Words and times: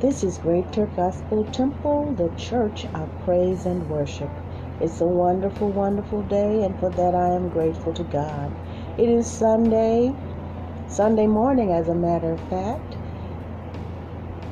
This 0.00 0.22
is 0.22 0.38
Greater 0.38 0.86
Gospel 0.86 1.44
Temple, 1.46 2.12
the 2.12 2.28
church 2.36 2.86
of 2.94 3.10
praise 3.24 3.66
and 3.66 3.90
worship. 3.90 4.30
It's 4.80 5.00
a 5.00 5.08
wonderful, 5.08 5.72
wonderful 5.72 6.22
day, 6.22 6.62
and 6.62 6.78
for 6.78 6.88
that 6.90 7.16
I 7.16 7.34
am 7.34 7.48
grateful 7.48 7.92
to 7.94 8.04
God. 8.04 8.52
It 8.96 9.08
is 9.08 9.26
Sunday, 9.26 10.14
Sunday 10.86 11.26
morning, 11.26 11.72
as 11.72 11.88
a 11.88 11.96
matter 11.96 12.34
of 12.34 12.40
fact, 12.48 12.94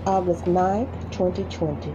August 0.04 0.46
9th, 0.46 1.12
2020. 1.12 1.94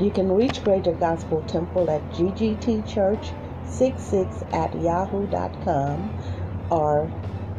You 0.00 0.10
can 0.10 0.32
reach 0.32 0.64
Greater 0.64 0.94
Gospel 0.94 1.42
Temple 1.42 1.90
at 1.90 2.10
ggtchurch66 2.12 4.54
at 4.54 4.74
yahoo.com 4.80 6.10
or 6.70 7.10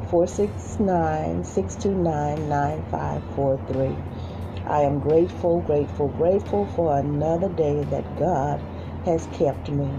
469 0.09 1.43
629 1.43 2.50
9543. 2.50 4.17
I 4.70 4.82
am 4.84 5.00
grateful, 5.00 5.62
grateful, 5.62 6.10
grateful 6.10 6.66
for 6.68 6.98
another 7.00 7.50
day 7.50 7.84
that 7.92 8.20
God 8.20 8.62
has 9.06 9.28
kept 9.34 9.70
me. 9.71 9.92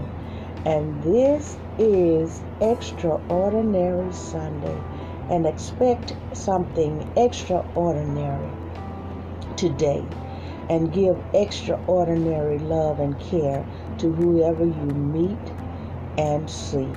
And 0.65 1.03
this 1.03 1.57
is 1.79 2.41
Extraordinary 2.61 4.13
Sunday. 4.13 4.77
And 5.29 5.47
expect 5.47 6.15
something 6.33 7.09
extraordinary 7.17 8.51
today. 9.57 10.05
And 10.69 10.93
give 10.93 11.17
extraordinary 11.33 12.59
love 12.59 12.99
and 12.99 13.19
care 13.19 13.65
to 13.99 14.11
whoever 14.13 14.65
you 14.65 14.93
meet 14.93 15.53
and 16.17 16.49
see 16.49 16.89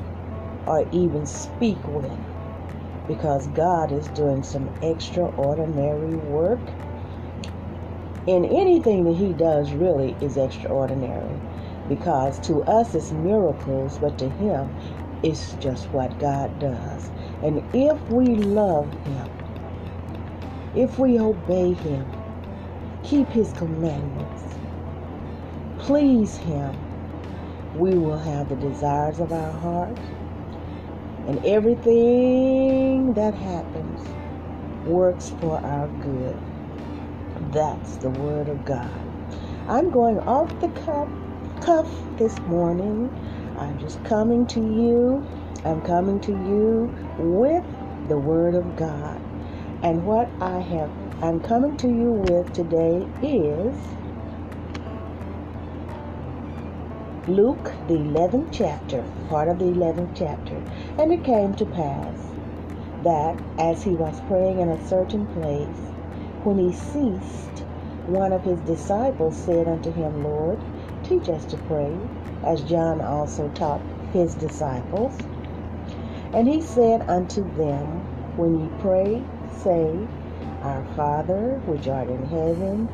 or 0.67 0.87
even 0.93 1.27
speak 1.27 1.79
with. 1.89 2.12
Because 3.09 3.48
God 3.48 3.93
is 3.93 4.09
doing 4.09 4.43
some 4.43 4.70
extraordinary 4.83 6.14
work 6.14 6.61
in 8.27 8.45
anything 8.45 9.05
that 9.05 9.17
he 9.17 9.33
does 9.33 9.73
really 9.73 10.17
is 10.20 10.37
extraordinary 10.37 11.41
because 11.89 12.39
to 12.41 12.62
us 12.64 12.95
it's 12.95 13.12
miracles 13.12 13.98
but 13.98 14.17
to 14.19 14.29
him 14.31 14.70
it's 15.23 15.55
just 15.55 15.89
what 15.91 16.19
god 16.19 16.59
does. 16.59 17.11
And 17.42 17.62
if 17.75 18.01
we 18.11 18.37
love 18.37 18.92
him 19.06 19.31
if 20.75 20.98
we 20.98 21.19
obey 21.19 21.75
him 21.75 22.06
keep 23.03 23.29
his 23.29 23.53
commandments 23.55 24.42
please 25.79 26.36
him 26.36 26.75
we 27.75 27.95
will 27.95 28.19
have 28.19 28.48
the 28.48 28.57
desires 28.57 29.19
of 29.20 29.33
our 29.33 29.53
heart. 29.53 29.98
And 31.27 31.45
everything 31.47 33.14
that 33.14 33.34
happens 33.34 34.01
works 34.86 35.31
for 35.41 35.59
our 35.64 35.89
good 36.03 36.36
that's 37.51 37.97
the 37.97 38.11
Word 38.11 38.48
of 38.48 38.65
God. 38.65 39.01
I'm 39.69 39.91
going 39.91 40.19
off 40.21 40.61
the 40.61 40.69
cuff, 40.69 41.09
cuff 41.61 41.91
this 42.19 42.39
morning. 42.47 43.11
I'm 43.59 43.79
just 43.79 44.03
coming 44.05 44.47
to 44.48 44.61
you. 44.61 45.27
I'm 45.65 45.83
coming 45.83 46.20
to 46.20 46.33
you 46.33 46.95
with 47.19 47.65
the 48.09 48.19
Word 48.19 48.55
of 48.55 48.77
God. 48.77 49.20
And 49.83 50.05
what 50.05 50.31
I 50.41 50.61
have, 50.61 50.91
I'm 51.23 51.41
coming 51.41 51.77
to 51.79 51.89
you 51.89 52.13
with 52.13 52.53
today 52.53 53.09
is 53.23 53.75
Luke, 57.29 57.73
the 57.89 57.95
11th 57.95 58.51
chapter, 58.53 59.05
part 59.29 59.48
of 59.48 59.59
the 59.59 59.67
11th 59.67 60.17
chapter. 60.17 60.57
And 60.98 61.13
it 61.13 61.25
came 61.25 61.55
to 61.55 61.67
pass 61.67 62.19
that 63.05 63.37
as 63.59 63.83
he 63.83 63.93
was 63.93 64.20
praying 64.29 64.61
in 64.61 64.70
a 64.70 64.89
certain 64.89 65.27
place, 65.29 65.92
when 66.45 66.59
he 66.59 66.73
ceased, 66.73 67.65
one 68.07 68.33
of 68.33 68.45
his 68.45 68.61
disciples 68.61 69.37
said 69.37 69.69
unto 69.69 69.93
him, 69.93 70.25
Lord, 70.25 70.61
teach 71.05 71.29
us 71.29 71.45
to 71.47 71.57
pray, 71.58 71.97
as 72.45 72.63
John 72.63 73.01
also 73.01 73.48
taught 73.51 73.83
his 74.13 74.35
disciples. 74.35 75.17
And 76.35 76.48
he 76.48 76.63
said 76.63 77.02
unto 77.08 77.42
them, 77.57 77.86
When 78.36 78.58
ye 78.61 78.69
pray, 78.81 79.25
say, 79.58 80.08
Our 80.63 80.85
Father, 80.97 81.61
which 81.67 81.89
art 81.89 82.08
in 82.08 82.27
heaven, 82.27 82.89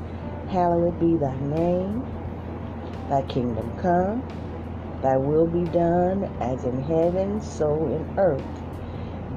hallowed 0.48 0.98
be 1.00 1.16
thy 1.16 1.38
name. 1.40 2.04
Thy 3.08 3.22
kingdom 3.22 3.72
come, 3.78 4.22
thy 5.02 5.16
will 5.16 5.46
be 5.46 5.64
done, 5.66 6.24
as 6.40 6.64
in 6.64 6.82
heaven, 6.82 7.40
so 7.40 7.86
in 7.86 8.06
earth. 8.18 8.62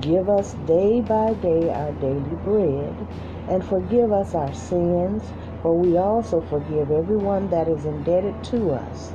Give 0.01 0.29
us 0.29 0.55
day 0.65 0.99
by 1.01 1.35
day 1.35 1.69
our 1.69 1.91
daily 1.91 2.35
bread, 2.43 2.95
and 3.47 3.63
forgive 3.63 4.11
us 4.11 4.33
our 4.33 4.51
sins, 4.51 5.31
for 5.61 5.77
we 5.77 5.95
also 5.95 6.41
forgive 6.41 6.89
everyone 6.89 7.49
that 7.49 7.67
is 7.67 7.85
indebted 7.85 8.43
to 8.45 8.71
us. 8.71 9.13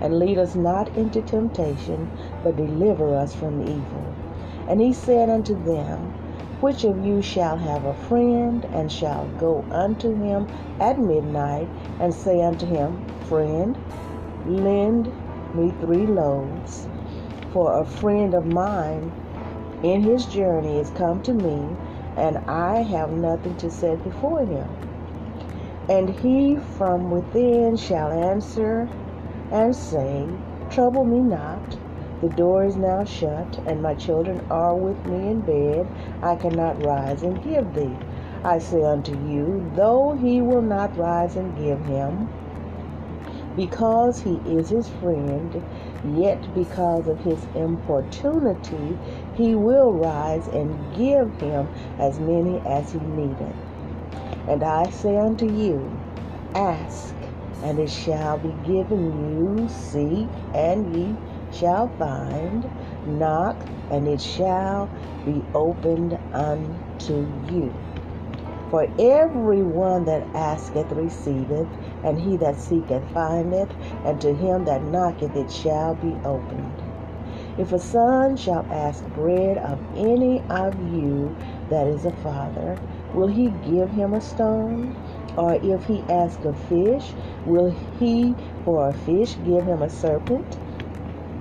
And 0.00 0.20
lead 0.20 0.38
us 0.38 0.54
not 0.54 0.96
into 0.96 1.20
temptation, 1.20 2.08
but 2.44 2.56
deliver 2.56 3.16
us 3.16 3.34
from 3.34 3.60
evil. 3.60 4.04
And 4.68 4.80
he 4.80 4.92
said 4.92 5.28
unto 5.28 5.54
them, 5.64 6.12
Which 6.60 6.84
of 6.84 7.04
you 7.04 7.20
shall 7.20 7.56
have 7.56 7.84
a 7.86 7.94
friend, 7.94 8.64
and 8.72 8.92
shall 8.92 9.26
go 9.36 9.64
unto 9.72 10.14
him 10.14 10.46
at 10.78 11.00
midnight, 11.00 11.68
and 11.98 12.14
say 12.14 12.40
unto 12.40 12.66
him, 12.66 13.02
Friend, 13.24 13.76
lend 14.46 15.12
me 15.54 15.72
three 15.80 16.06
loaves, 16.06 16.86
for 17.52 17.80
a 17.80 17.84
friend 17.84 18.32
of 18.32 18.46
mine 18.46 19.10
in 19.82 20.02
his 20.02 20.26
journey 20.26 20.78
is 20.78 20.90
come 20.90 21.22
to 21.22 21.32
me, 21.34 21.76
and 22.16 22.38
I 22.48 22.82
have 22.82 23.10
nothing 23.12 23.56
to 23.56 23.70
set 23.70 24.02
before 24.04 24.44
him. 24.44 24.68
And 25.88 26.08
he 26.10 26.56
from 26.56 27.10
within 27.10 27.76
shall 27.76 28.10
answer 28.10 28.88
and 29.52 29.74
say, 29.74 30.26
Trouble 30.70 31.04
me 31.04 31.20
not. 31.20 31.76
The 32.20 32.28
door 32.30 32.64
is 32.64 32.76
now 32.76 33.04
shut, 33.04 33.60
and 33.66 33.82
my 33.82 33.94
children 33.94 34.40
are 34.50 34.74
with 34.74 35.06
me 35.06 35.30
in 35.30 35.40
bed. 35.42 35.86
I 36.22 36.34
cannot 36.36 36.82
rise 36.82 37.22
and 37.22 37.42
give 37.42 37.74
thee. 37.74 37.96
I 38.42 38.58
say 38.58 38.82
unto 38.82 39.12
you, 39.12 39.70
though 39.74 40.14
he 40.14 40.40
will 40.40 40.62
not 40.62 40.96
rise 40.96 41.36
and 41.36 41.56
give 41.56 41.84
him, 41.84 42.28
because 43.56 44.20
he 44.20 44.36
is 44.46 44.70
his 44.70 44.88
friend, 44.88 45.62
yet 46.16 46.54
because 46.54 47.08
of 47.08 47.20
his 47.20 47.46
importunity, 47.54 48.98
he 49.36 49.54
will 49.54 49.92
rise 49.94 50.46
and 50.48 50.96
give 50.96 51.32
him 51.40 51.68
as 51.98 52.18
many 52.20 52.60
as 52.66 52.92
he 52.92 53.00
needeth. 53.00 53.56
And 54.48 54.62
I 54.62 54.90
say 54.90 55.16
unto 55.18 55.46
you, 55.46 55.90
Ask, 56.54 57.14
and 57.62 57.78
it 57.80 57.90
shall 57.90 58.38
be 58.38 58.54
given 58.66 59.38
you. 59.38 59.68
Seek, 59.68 60.28
and 60.54 60.94
ye 60.94 61.16
shall 61.52 61.88
find. 61.98 62.70
Knock, 63.06 63.56
and 63.90 64.08
it 64.08 64.20
shall 64.20 64.90
be 65.24 65.44
opened 65.54 66.18
unto 66.32 67.28
you. 67.50 67.74
For 68.70 68.88
every 68.98 69.62
one 69.62 70.06
that 70.06 70.26
asketh 70.34 70.90
receiveth, 70.92 71.68
and 72.02 72.18
he 72.18 72.36
that 72.38 72.56
seeketh 72.56 73.04
findeth, 73.14 73.70
and 74.04 74.20
to 74.20 74.34
him 74.34 74.64
that 74.64 74.82
knocketh 74.82 75.36
it 75.36 75.50
shall 75.50 75.94
be 75.94 76.16
opened. 76.24 76.82
If 77.58 77.72
a 77.72 77.78
son 77.78 78.36
shall 78.36 78.66
ask 78.70 79.06
bread 79.14 79.58
of 79.58 79.78
any 79.96 80.42
of 80.50 80.80
you 80.92 81.36
that 81.70 81.86
is 81.86 82.04
a 82.04 82.10
father, 82.10 82.78
will 83.14 83.28
he 83.28 83.50
give 83.64 83.90
him 83.90 84.12
a 84.12 84.20
stone? 84.20 84.96
Or 85.36 85.54
if 85.54 85.84
he 85.84 86.02
ask 86.08 86.44
a 86.44 86.52
fish, 86.52 87.14
will 87.46 87.72
he 88.00 88.34
for 88.64 88.88
a 88.88 88.92
fish 88.92 89.36
give 89.44 89.64
him 89.64 89.82
a 89.82 89.90
serpent? 89.90 90.58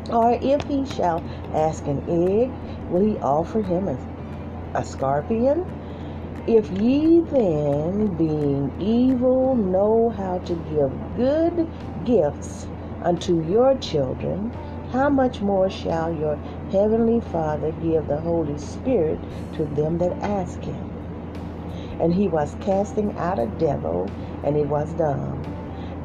Or 0.10 0.38
if 0.42 0.64
he 0.68 0.86
shall 0.86 1.24
ask 1.54 1.88
an 1.88 2.04
egg, 2.08 2.52
will 2.90 3.02
he 3.02 3.18
offer 3.18 3.62
him 3.62 3.88
a, 3.88 3.98
a 4.76 4.86
scorpion? 4.86 5.66
If 6.48 6.72
ye 6.72 7.22
then, 7.22 8.16
being 8.18 8.72
evil, 8.80 9.56
know 9.56 10.10
how 10.10 10.38
to 10.40 10.54
give 10.70 10.94
good 11.18 11.68
gifts 12.06 12.68
unto 13.02 13.42
your 13.42 13.76
children, 13.80 14.52
how 14.92 15.10
much 15.10 15.42
more 15.42 15.72
shall 15.72 16.14
your 16.14 16.36
heavenly 16.72 17.20
Father 17.20 17.72
give 17.82 18.08
the 18.08 18.20
Holy 18.22 18.60
Spirit 18.60 19.20
to 19.56 19.66
them 19.66 19.98
that 19.98 20.22
ask 20.22 20.62
him? 20.62 20.86
And 22.00 22.14
he 22.14 22.28
was 22.28 22.56
casting 22.62 23.18
out 23.18 23.40
a 23.40 23.48
devil, 23.48 24.12
and 24.44 24.56
it 24.56 24.68
was 24.68 24.94
dumb. 24.94 25.44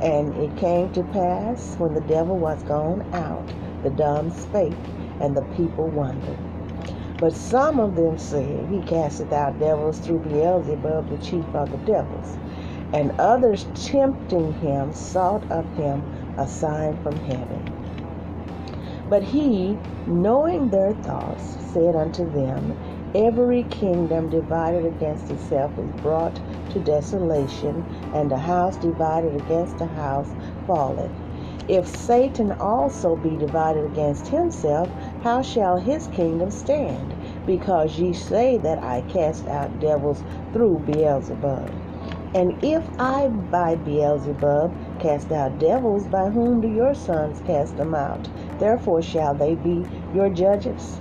And 0.01 0.35
it 0.37 0.57
came 0.57 0.91
to 0.93 1.03
pass, 1.03 1.77
when 1.79 1.93
the 1.93 2.01
devil 2.01 2.39
was 2.39 2.63
gone 2.63 3.03
out, 3.13 3.45
the 3.83 3.91
dumb 3.91 4.31
spake, 4.31 4.73
and 5.21 5.37
the 5.37 5.43
people 5.55 5.89
wondered. 5.89 6.50
But 7.21 7.35
some 7.35 7.79
of 7.81 7.97
them 7.97 8.17
said, 8.17 8.69
He 8.71 8.81
casteth 8.81 9.31
out 9.33 9.61
devils 9.61 9.99
through 9.99 10.21
Beelzebub, 10.21 11.11
the 11.11 11.19
chief 11.19 11.45
of 11.55 11.71
the 11.71 11.77
devils. 11.79 12.39
And 12.95 13.13
others, 13.19 13.67
tempting 13.75 14.55
him, 14.55 14.95
sought 14.95 15.45
of 15.51 15.67
him 15.75 16.03
a 16.39 16.47
sign 16.49 16.97
from 17.03 17.19
heaven. 17.21 17.63
But 19.11 19.23
he, 19.23 19.79
knowing 20.07 20.71
their 20.71 20.95
thoughts, 20.95 21.59
said 21.73 21.95
unto 21.95 22.31
them, 22.31 22.75
Every 23.15 23.65
kingdom 23.65 24.31
divided 24.31 24.87
against 24.87 25.31
itself 25.31 25.79
is 25.79 25.91
brought 26.03 26.41
to 26.71 26.81
desolation, 26.81 27.85
and 28.15 28.33
a 28.33 28.39
house 28.39 28.77
divided 28.79 29.37
against 29.37 29.81
a 29.81 29.87
house 29.87 30.31
falleth. 30.67 31.13
If 31.69 31.87
Satan 31.87 32.53
also 32.53 33.17
be 33.17 33.37
divided 33.37 33.85
against 33.85 34.29
himself, 34.29 34.91
how 35.23 35.43
shall 35.43 35.77
his 35.77 36.07
kingdom 36.09 36.51
stand? 36.51 37.15
Because 37.47 37.99
ye 37.99 38.13
say 38.13 38.57
that 38.59 38.83
I 38.83 39.03
cast 39.03 39.47
out 39.49 39.81
devils 39.81 40.23
through 40.53 40.79
Beelzebub. 40.87 41.71
And 42.35 42.57
if 42.63 42.89
I 42.99 43.29
by 43.29 43.75
Beelzebub 43.75 44.73
cast 45.01 45.33
out 45.33 45.59
devils, 45.59 46.07
by 46.07 46.31
whom 46.31 46.61
do 46.61 46.69
your 46.69 46.95
sons 46.95 47.43
cast 47.45 47.77
them 47.77 47.95
out? 47.95 48.29
Therefore 48.59 49.03
shall 49.03 49.35
they 49.35 49.57
be 49.57 49.85
your 50.15 50.31
judges. 50.31 51.01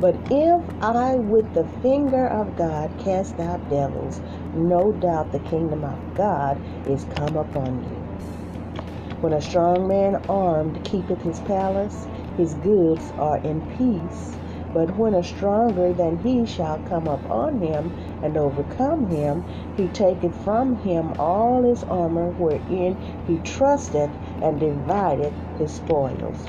But 0.00 0.16
if 0.30 0.60
I 0.82 1.14
with 1.14 1.54
the 1.54 1.64
finger 1.80 2.26
of 2.26 2.56
God 2.56 2.90
cast 2.98 3.38
out 3.38 3.70
devils, 3.70 4.20
no 4.52 4.92
doubt 4.92 5.30
the 5.30 5.38
kingdom 5.38 5.84
of 5.84 5.98
God 6.16 6.60
is 6.86 7.04
come 7.14 7.36
upon 7.36 7.84
you. 7.84 8.02
When 9.20 9.32
a 9.32 9.40
strong 9.40 9.86
man 9.86 10.16
armed 10.28 10.82
keepeth 10.82 11.22
his 11.22 11.38
palace, 11.40 12.08
his 12.36 12.54
goods 12.54 13.12
are 13.18 13.38
in 13.38 13.60
peace. 13.76 14.36
But 14.72 14.96
when 14.96 15.14
a 15.14 15.22
stronger 15.22 15.92
than 15.92 16.18
he 16.18 16.46
shall 16.46 16.78
come 16.88 17.06
upon 17.06 17.60
him 17.60 17.92
and 18.22 18.36
overcome 18.36 19.08
him, 19.08 19.44
he 19.76 19.88
taketh 19.88 20.34
from 20.34 20.76
him 20.76 21.12
all 21.18 21.62
his 21.62 21.84
armor 21.84 22.30
wherein 22.38 22.96
he 23.26 23.38
trusteth, 23.38 24.10
and 24.40 24.58
divideth 24.58 25.34
his 25.58 25.72
spoils. 25.72 26.48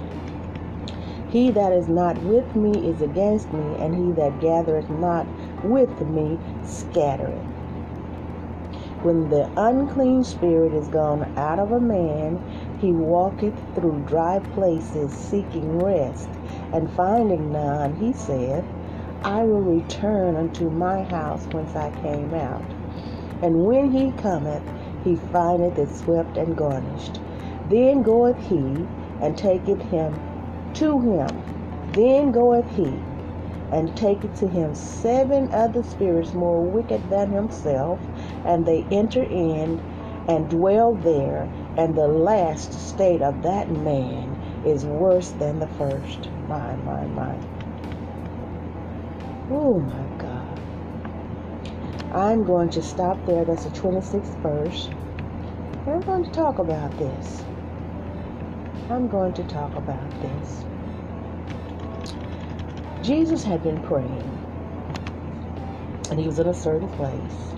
He 1.28 1.52
that 1.52 1.74
is 1.74 1.90
not 1.90 2.22
with 2.24 2.56
me 2.56 2.90
is 2.90 3.02
against 3.02 3.52
me, 3.52 3.76
and 3.80 3.96
he 3.96 4.12
that 4.14 4.40
gathereth 4.40 4.90
not 4.90 5.26
with 5.64 6.00
me 6.02 6.40
scattereth. 6.64 7.46
When 9.02 9.30
the 9.30 9.50
unclean 9.58 10.24
spirit 10.24 10.74
is 10.74 10.88
gone 10.88 11.28
out 11.36 11.60
of 11.60 11.72
a 11.72 11.80
man, 11.80 12.40
he 12.80 12.92
walketh 12.92 13.54
through 13.76 14.00
dry 14.08 14.40
places 14.40 15.12
seeking 15.14 15.80
rest, 15.82 16.30
and 16.72 16.90
finding 16.92 17.52
none, 17.52 17.94
he 17.96 18.14
saith, 18.14 18.66
I 19.24 19.44
will 19.44 19.62
return 19.62 20.36
unto 20.36 20.70
my 20.70 21.04
house 21.04 21.46
whence 21.52 21.76
I 21.76 21.92
came 22.02 22.34
out. 22.34 22.64
And 23.42 23.66
when 23.66 23.92
he 23.92 24.12
cometh, 24.14 24.64
he 25.04 25.16
findeth 25.16 25.78
it 25.78 25.90
swept 25.90 26.38
and 26.38 26.56
garnished. 26.58 27.20
Then 27.70 28.02
goeth 28.04 28.38
he 28.38 28.88
and 29.22 29.38
taketh 29.38 29.82
him 29.84 30.16
to 30.76 31.00
him. 31.00 31.30
Then 31.94 32.32
goeth 32.32 32.70
he 32.72 32.94
and 33.72 33.96
taketh 33.96 34.40
to 34.40 34.48
him 34.48 34.76
seven 34.76 35.50
other 35.54 35.84
spirits 35.84 36.34
more 36.34 36.62
wicked 36.62 37.10
than 37.10 37.32
himself, 37.32 38.00
and 38.46 38.66
they 38.66 38.86
enter 38.92 39.24
in 39.24 39.80
and 40.28 40.50
dwell 40.50 40.94
there, 40.94 41.50
and 41.78 41.96
the 41.96 42.08
last 42.08 42.74
state 42.74 43.22
of 43.22 43.42
that 43.44 43.70
man 43.72 44.30
is 44.66 44.86
worse 44.86 45.32
than 45.32 45.60
the 45.60 45.68
first. 45.68 46.30
My, 46.48 46.76
my, 46.78 47.06
my. 47.08 47.36
Oh 49.50 49.80
my 49.80 50.18
God. 50.18 50.60
I'm 52.14 52.44
going 52.44 52.70
to 52.72 52.82
stop 52.82 53.26
there. 53.26 53.44
That's 53.44 53.64
the 53.64 53.72
26th 53.72 54.42
verse. 54.44 54.90
I'm 55.88 56.02
going 56.02 56.24
to 56.24 56.32
talk 56.32 56.60
about 56.60 56.98
this. 57.00 57.44
I'm 58.90 59.08
going 59.08 59.34
to 59.34 59.44
talk 59.44 59.76
about 59.76 60.12
this. 60.22 60.66
Jesus 63.02 63.44
had 63.44 63.64
been 63.64 63.82
praying, 63.82 64.56
and 66.12 66.20
he 66.20 66.28
was 66.28 66.40
in 66.40 66.48
a 66.48 66.54
certain 66.54 66.90
place. 66.90 67.54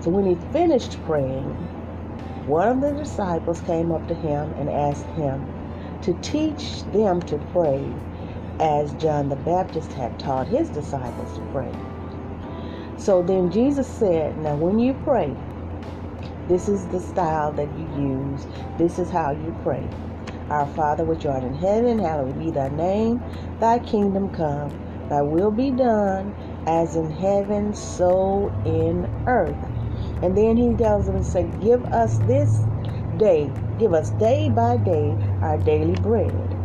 So 0.00 0.10
when 0.10 0.26
he 0.26 0.34
finished 0.52 1.00
praying, 1.04 1.69
one 2.46 2.68
of 2.68 2.80
the 2.80 2.94
disciples 2.94 3.60
came 3.62 3.92
up 3.92 4.08
to 4.08 4.14
him 4.14 4.52
and 4.58 4.70
asked 4.70 5.06
him 5.08 5.46
to 6.02 6.14
teach 6.22 6.84
them 6.84 7.22
to 7.22 7.38
pray 7.52 7.92
as 8.60 8.94
John 8.94 9.28
the 9.28 9.36
Baptist 9.36 9.92
had 9.92 10.18
taught 10.18 10.48
his 10.48 10.70
disciples 10.70 11.34
to 11.36 11.42
pray. 11.52 11.72
So 12.98 13.22
then 13.22 13.50
Jesus 13.50 13.88
said, 13.88 14.38
Now 14.38 14.56
when 14.56 14.78
you 14.78 14.94
pray, 14.94 15.36
this 16.48 16.68
is 16.68 16.86
the 16.88 17.00
style 17.00 17.52
that 17.52 17.68
you 17.78 17.86
use. 18.02 18.46
This 18.78 18.98
is 18.98 19.10
how 19.10 19.32
you 19.32 19.56
pray. 19.62 19.88
Our 20.50 20.66
Father 20.66 21.04
which 21.04 21.26
art 21.26 21.44
in 21.44 21.54
heaven, 21.54 22.00
hallowed 22.00 22.38
be 22.38 22.50
thy 22.50 22.68
name. 22.68 23.22
Thy 23.60 23.78
kingdom 23.78 24.30
come. 24.30 24.72
Thy 25.08 25.22
will 25.22 25.52
be 25.52 25.70
done 25.70 26.34
as 26.66 26.96
in 26.96 27.10
heaven, 27.10 27.74
so 27.74 28.52
in 28.64 29.08
earth. 29.26 29.69
And 30.22 30.36
then 30.36 30.56
he 30.56 30.74
tells 30.74 31.06
them 31.06 31.16
and 31.16 31.26
say, 31.26 31.50
Give 31.60 31.84
us 31.86 32.18
this 32.18 32.66
day, 33.16 33.52
give 33.78 33.94
us 33.94 34.10
day 34.10 34.48
by 34.50 34.76
day 34.76 35.16
our 35.40 35.58
daily 35.58 35.96
bread. 35.96 36.56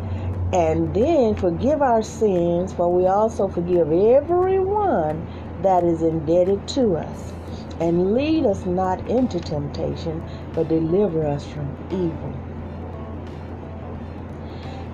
And 0.54 0.94
then 0.94 1.36
forgive 1.36 1.82
our 1.82 2.02
sins, 2.02 2.74
for 2.74 2.94
we 2.94 3.08
also 3.08 3.48
forgive 3.48 3.92
everyone 3.92 5.28
that 5.62 5.84
is 5.84 6.02
indebted 6.02 6.68
to 6.70 6.98
us. 6.98 7.34
And 7.80 8.14
lead 8.14 8.46
us 8.46 8.66
not 8.66 9.06
into 9.10 9.40
temptation, 9.40 10.24
but 10.54 10.70
deliver 10.70 11.26
us 11.26 11.46
from 11.46 11.76
evil. 11.92 12.34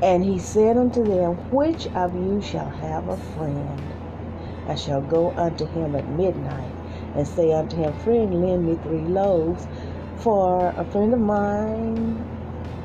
And 0.02 0.24
he 0.24 0.40
said 0.40 0.78
unto 0.78 1.06
them, 1.06 1.36
Which 1.52 1.88
of 1.96 2.16
you 2.16 2.42
shall 2.42 2.70
have 2.70 3.08
a 3.08 3.18
friend, 3.18 3.80
and 4.68 4.80
shall 4.80 5.02
go 5.02 5.32
unto 5.38 5.68
him 5.68 5.96
at 5.96 6.10
midnight, 6.10 6.71
and 7.16 7.28
say 7.28 7.52
unto 7.52 7.76
him, 7.76 7.94
Friend, 7.94 8.34
lend 8.42 8.66
me 8.66 8.76
three 8.84 9.02
loaves, 9.02 9.68
for 10.18 10.70
a 10.78 10.86
friend 10.86 11.14
of 11.14 11.20
mine 11.20 12.24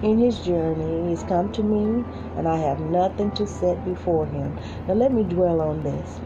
in 0.03 0.19
his 0.19 0.39
journey 0.41 1.13
is 1.13 1.23
come 1.25 1.51
to 1.53 1.63
me, 1.63 2.05
and 2.37 2.47
I 2.47 2.59
have 2.59 2.81
nothing 2.81 3.31
to 3.33 3.47
set 3.47 3.85
before 3.85 4.27
him. 4.27 4.57
Now 4.87 4.95
let 4.95 5.13
me 5.13 5.23
dwell 5.23 5.61
on 5.61 5.83
this. 5.83 6.21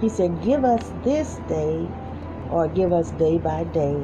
He 0.00 0.08
said, 0.08 0.42
Give 0.42 0.64
us 0.64 0.90
this 1.02 1.40
day, 1.48 1.88
or 2.50 2.68
give 2.68 2.92
us 2.92 3.10
day 3.12 3.38
by 3.38 3.64
day. 3.64 3.96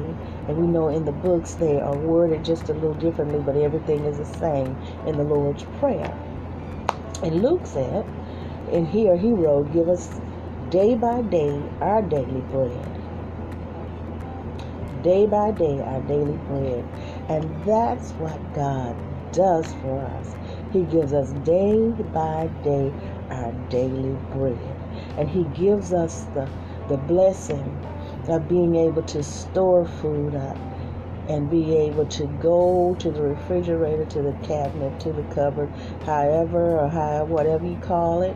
And 0.47 0.57
we 0.57 0.67
know 0.67 0.89
in 0.89 1.05
the 1.05 1.11
books 1.11 1.53
they 1.53 1.79
are 1.79 1.95
worded 1.95 2.43
just 2.43 2.69
a 2.69 2.73
little 2.73 2.95
differently, 2.95 3.39
but 3.39 3.55
everything 3.55 4.03
is 4.05 4.17
the 4.17 4.25
same 4.25 4.77
in 5.05 5.17
the 5.17 5.23
Lord's 5.23 5.63
Prayer. 5.79 6.13
And 7.21 7.41
Luke 7.41 7.65
said, 7.65 8.05
and 8.71 8.87
here 8.87 9.15
he 9.15 9.31
wrote, 9.31 9.71
Give 9.71 9.87
us 9.87 10.19
day 10.69 10.95
by 10.95 11.21
day 11.21 11.61
our 11.79 12.01
daily 12.01 12.41
bread. 12.51 13.02
Day 15.03 15.27
by 15.27 15.51
day 15.51 15.81
our 15.81 16.01
daily 16.01 16.37
bread. 16.47 16.85
And 17.29 17.43
that's 17.65 18.11
what 18.13 18.39
God 18.53 18.95
does 19.33 19.73
for 19.75 19.99
us. 19.99 20.35
He 20.71 20.83
gives 20.83 21.13
us 21.13 21.31
day 21.45 21.91
by 22.13 22.49
day 22.63 22.93
our 23.29 23.51
daily 23.69 24.17
bread. 24.31 24.57
And 25.17 25.29
He 25.29 25.43
gives 25.43 25.93
us 25.93 26.23
the, 26.33 26.49
the 26.89 26.97
blessing 26.97 27.79
of 28.27 28.47
being 28.47 28.75
able 28.75 29.03
to 29.03 29.21
store 29.23 29.85
food 29.85 30.35
up 30.35 30.57
and 31.29 31.49
be 31.49 31.77
able 31.77 32.05
to 32.05 32.27
go 32.41 32.95
to 32.99 33.11
the 33.11 33.21
refrigerator, 33.21 34.05
to 34.05 34.21
the 34.21 34.35
cabinet, 34.43 34.99
to 34.99 35.13
the 35.13 35.23
cupboard, 35.23 35.69
however 36.05 36.79
or 36.79 36.89
however, 36.89 37.25
whatever 37.25 37.65
you 37.65 37.77
call 37.77 38.21
it. 38.21 38.35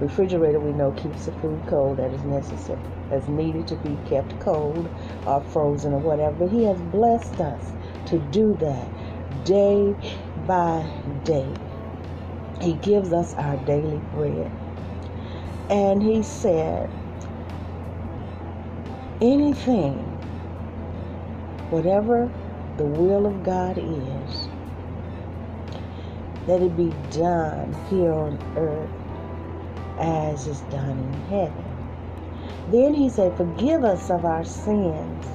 Refrigerator 0.00 0.60
we 0.60 0.72
know 0.72 0.92
keeps 0.92 1.26
the 1.26 1.32
food 1.32 1.62
cold 1.68 1.98
that 1.98 2.12
is 2.12 2.22
necessary, 2.24 2.78
as 3.10 3.28
needed 3.28 3.68
to 3.68 3.76
be 3.76 3.98
kept 4.08 4.38
cold 4.40 4.88
or 5.26 5.42
frozen 5.42 5.92
or 5.92 6.00
whatever. 6.00 6.48
He 6.48 6.64
has 6.64 6.80
blessed 6.80 7.40
us 7.40 7.72
to 8.06 8.18
do 8.18 8.56
that 8.60 8.88
day 9.44 9.94
by 10.46 10.88
day. 11.24 11.48
He 12.60 12.74
gives 12.74 13.12
us 13.12 13.34
our 13.34 13.56
daily 13.58 14.00
bread. 14.14 14.52
And 15.70 16.02
He 16.02 16.22
said, 16.22 16.90
anything 19.20 19.98
whatever 21.70 22.30
the 22.78 22.86
will 22.86 23.26
of 23.26 23.42
God 23.44 23.78
is, 23.78 24.48
let 26.46 26.62
it 26.62 26.76
be 26.76 26.92
done 27.12 27.76
here 27.90 28.12
on 28.12 28.38
earth 28.56 28.90
as 29.98 30.46
is 30.48 30.60
done 30.62 30.98
in 30.98 31.14
heaven. 31.30 31.65
Then 32.70 32.94
he 32.94 33.08
said, 33.10 33.36
Forgive 33.36 33.84
us 33.84 34.10
of 34.10 34.24
our 34.24 34.44
sins 34.44 35.26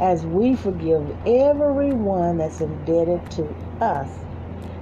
as 0.00 0.26
we 0.26 0.56
forgive 0.56 1.16
everyone 1.26 2.38
that's 2.38 2.60
indebted 2.60 3.30
to 3.32 3.48
us. 3.80 4.10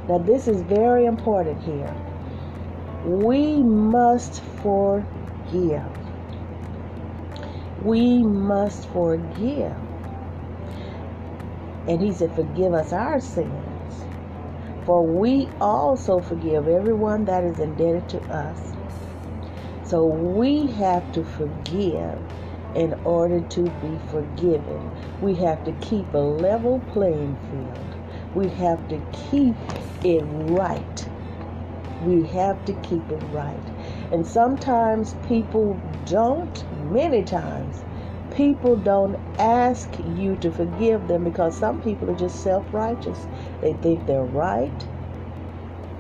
Now, 0.09 0.19
this 0.19 0.49
is 0.49 0.63
very 0.63 1.07
important 1.07 1.63
here. 1.63 1.95
We 3.05 3.63
must 3.63 4.43
forgive. 4.63 5.85
We 7.83 8.23
must 8.25 8.89
forgive. 8.89 9.77
And 11.89 12.01
he 12.03 12.13
said, 12.13 12.35
Forgive 12.35 12.75
us 12.75 12.93
our 12.93 13.21
sins. 13.21 14.05
For 14.87 15.05
we 15.07 15.49
also 15.61 16.21
forgive 16.21 16.69
everyone 16.69 17.27
that 17.27 17.45
is 17.45 17.61
indebted 17.61 18.09
to 18.11 18.23
us. 18.33 18.73
So 19.91 20.05
we 20.07 20.69
have 20.69 21.11
to 21.15 21.25
forgive 21.25 22.17
in 22.77 22.95
order 23.03 23.41
to 23.41 23.63
be 23.63 23.99
forgiven. 24.09 24.89
We 25.21 25.35
have 25.43 25.65
to 25.65 25.73
keep 25.81 26.15
a 26.15 26.19
level 26.19 26.79
playing 26.93 27.37
field. 27.51 27.97
We 28.37 28.51
have 28.51 28.89
to 28.91 29.03
keep 29.13 29.57
it 30.05 30.23
right. 30.23 31.09
We 32.05 32.23
have 32.29 32.65
to 32.67 32.73
keep 32.75 33.11
it 33.11 33.21
right. 33.33 33.61
And 34.13 34.25
sometimes 34.25 35.17
people 35.27 35.81
don't, 36.07 36.65
many 36.93 37.25
times, 37.25 37.83
people 38.31 38.77
don't 38.77 39.17
ask 39.41 39.91
you 40.15 40.37
to 40.37 40.53
forgive 40.53 41.09
them 41.09 41.25
because 41.25 41.59
some 41.59 41.83
people 41.83 42.09
are 42.09 42.17
just 42.17 42.45
self 42.45 42.73
righteous. 42.73 43.27
They 43.61 43.73
think 43.73 44.07
they're 44.07 44.23
right 44.23 44.87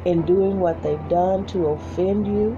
in 0.05 0.23
doing 0.23 0.61
what 0.61 0.81
they've 0.85 1.09
done 1.09 1.45
to 1.47 1.67
offend 1.71 2.29
you. 2.29 2.57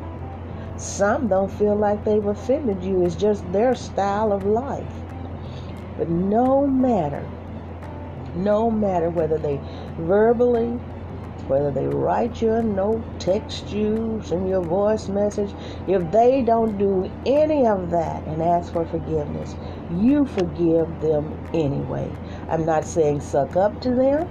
Some 0.83 1.29
don't 1.29 1.51
feel 1.51 1.77
like 1.77 2.05
they've 2.05 2.27
offended 2.27 2.83
you, 2.83 3.05
it's 3.05 3.15
just 3.15 3.51
their 3.53 3.73
style 3.77 4.33
of 4.33 4.45
life. 4.45 4.93
But 5.97 6.09
no 6.09 6.67
matter, 6.67 7.29
no 8.35 8.69
matter 8.69 9.09
whether 9.09 9.39
they 9.39 9.61
verbally, 9.97 10.81
whether 11.47 11.71
they 11.71 11.87
write 11.87 12.43
you 12.43 12.55
a 12.55 12.63
note, 12.63 13.05
text 13.21 13.71
you, 13.71 14.21
send 14.25 14.49
you 14.49 14.57
a 14.57 14.61
voice 14.65 15.09
message, 15.09 15.55
if 15.87 16.11
they 16.11 16.43
don't 16.43 16.79
do 16.79 17.09
any 17.27 17.65
of 17.65 17.91
that 17.91 18.27
and 18.27 18.43
ask 18.43 18.73
for 18.73 18.85
forgiveness, 18.85 19.55
you 19.91 20.27
forgive 20.27 21.01
them 21.01 21.49
anyway. 21.55 22.11
I'm 22.49 22.67
not 22.67 22.85
saying 22.85 23.21
suck 23.21 23.55
up 23.55 23.81
to 23.83 23.95
them. 23.95 24.29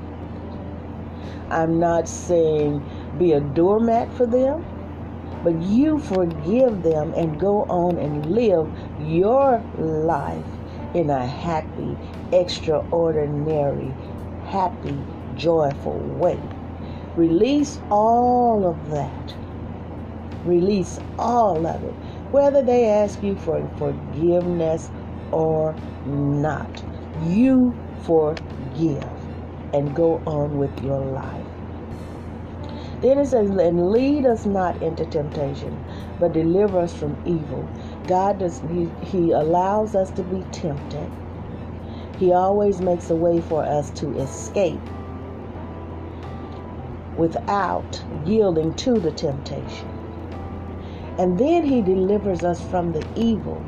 I'm 1.50 1.79
not 1.79 2.10
saying 2.10 2.84
be 3.17 3.31
a 3.31 3.39
doormat 3.39 4.12
for 4.13 4.25
them, 4.25 4.65
but 5.43 5.62
you 5.62 6.00
forgive 6.00 6.83
them 6.83 7.13
and 7.15 7.39
go 7.39 7.63
on 7.63 7.98
and 7.98 8.31
live 8.31 8.69
your 9.00 9.63
life 9.77 10.45
in 10.93 11.10
a 11.10 11.25
happy, 11.25 11.98
extraordinary, 12.31 13.93
happy, 14.45 14.98
joyful 15.36 16.00
way. 16.00 16.39
Release 17.15 17.79
all 17.89 18.65
of 18.65 18.89
that. 18.91 19.36
Release 20.45 21.00
all 21.19 21.67
of 21.67 21.83
it. 21.83 21.93
Whether 22.31 22.63
they 22.63 22.88
ask 22.89 23.21
you 23.24 23.36
for 23.36 23.67
forgiveness 23.77 24.89
or 25.31 25.75
not, 26.05 26.83
you 27.24 27.75
forgive 28.03 29.10
and 29.74 29.95
go 29.95 30.21
on 30.25 30.57
with 30.57 30.83
your 30.83 31.00
life. 31.00 31.40
Then 33.01 33.17
it 33.17 33.27
says, 33.27 33.50
and 33.50 33.91
lead 33.91 34.25
us 34.25 34.46
not 34.46 34.81
into 34.81 35.05
temptation, 35.05 35.77
but 36.20 36.34
deliver 36.34 36.79
us 36.79 36.93
from 36.93 37.17
evil. 37.25 37.67
God 38.08 38.39
does 38.39 38.62
he, 38.72 38.89
he 39.03 39.31
allows 39.31 39.96
us 39.96 40.12
to 40.12 40.24
be 40.24 40.43
tempted. 40.51 41.10
He 42.17 42.31
always 42.34 42.81
makes 42.81 43.10
a 43.10 43.15
way 43.15 43.41
for 43.41 43.63
us 43.63 43.89
to 43.91 44.15
escape 44.20 44.79
without 47.17 48.03
yielding 48.25 48.74
to 48.75 49.00
the 49.00 49.12
temptation. 49.12 49.89
And 51.17 51.39
then 51.39 51.65
he 51.65 51.81
delivers 51.81 52.43
us 52.43 52.62
from 52.62 52.93
the 52.93 53.05
evil 53.15 53.63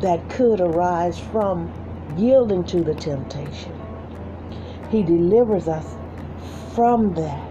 that 0.00 0.28
could 0.28 0.60
arise 0.60 1.18
from 1.18 1.70
yielding 2.16 2.64
to 2.64 2.82
the 2.84 2.94
temptation. 2.94 3.72
He 4.90 5.02
delivers 5.02 5.68
us 5.68 5.96
from 6.74 7.14
that 7.14 7.45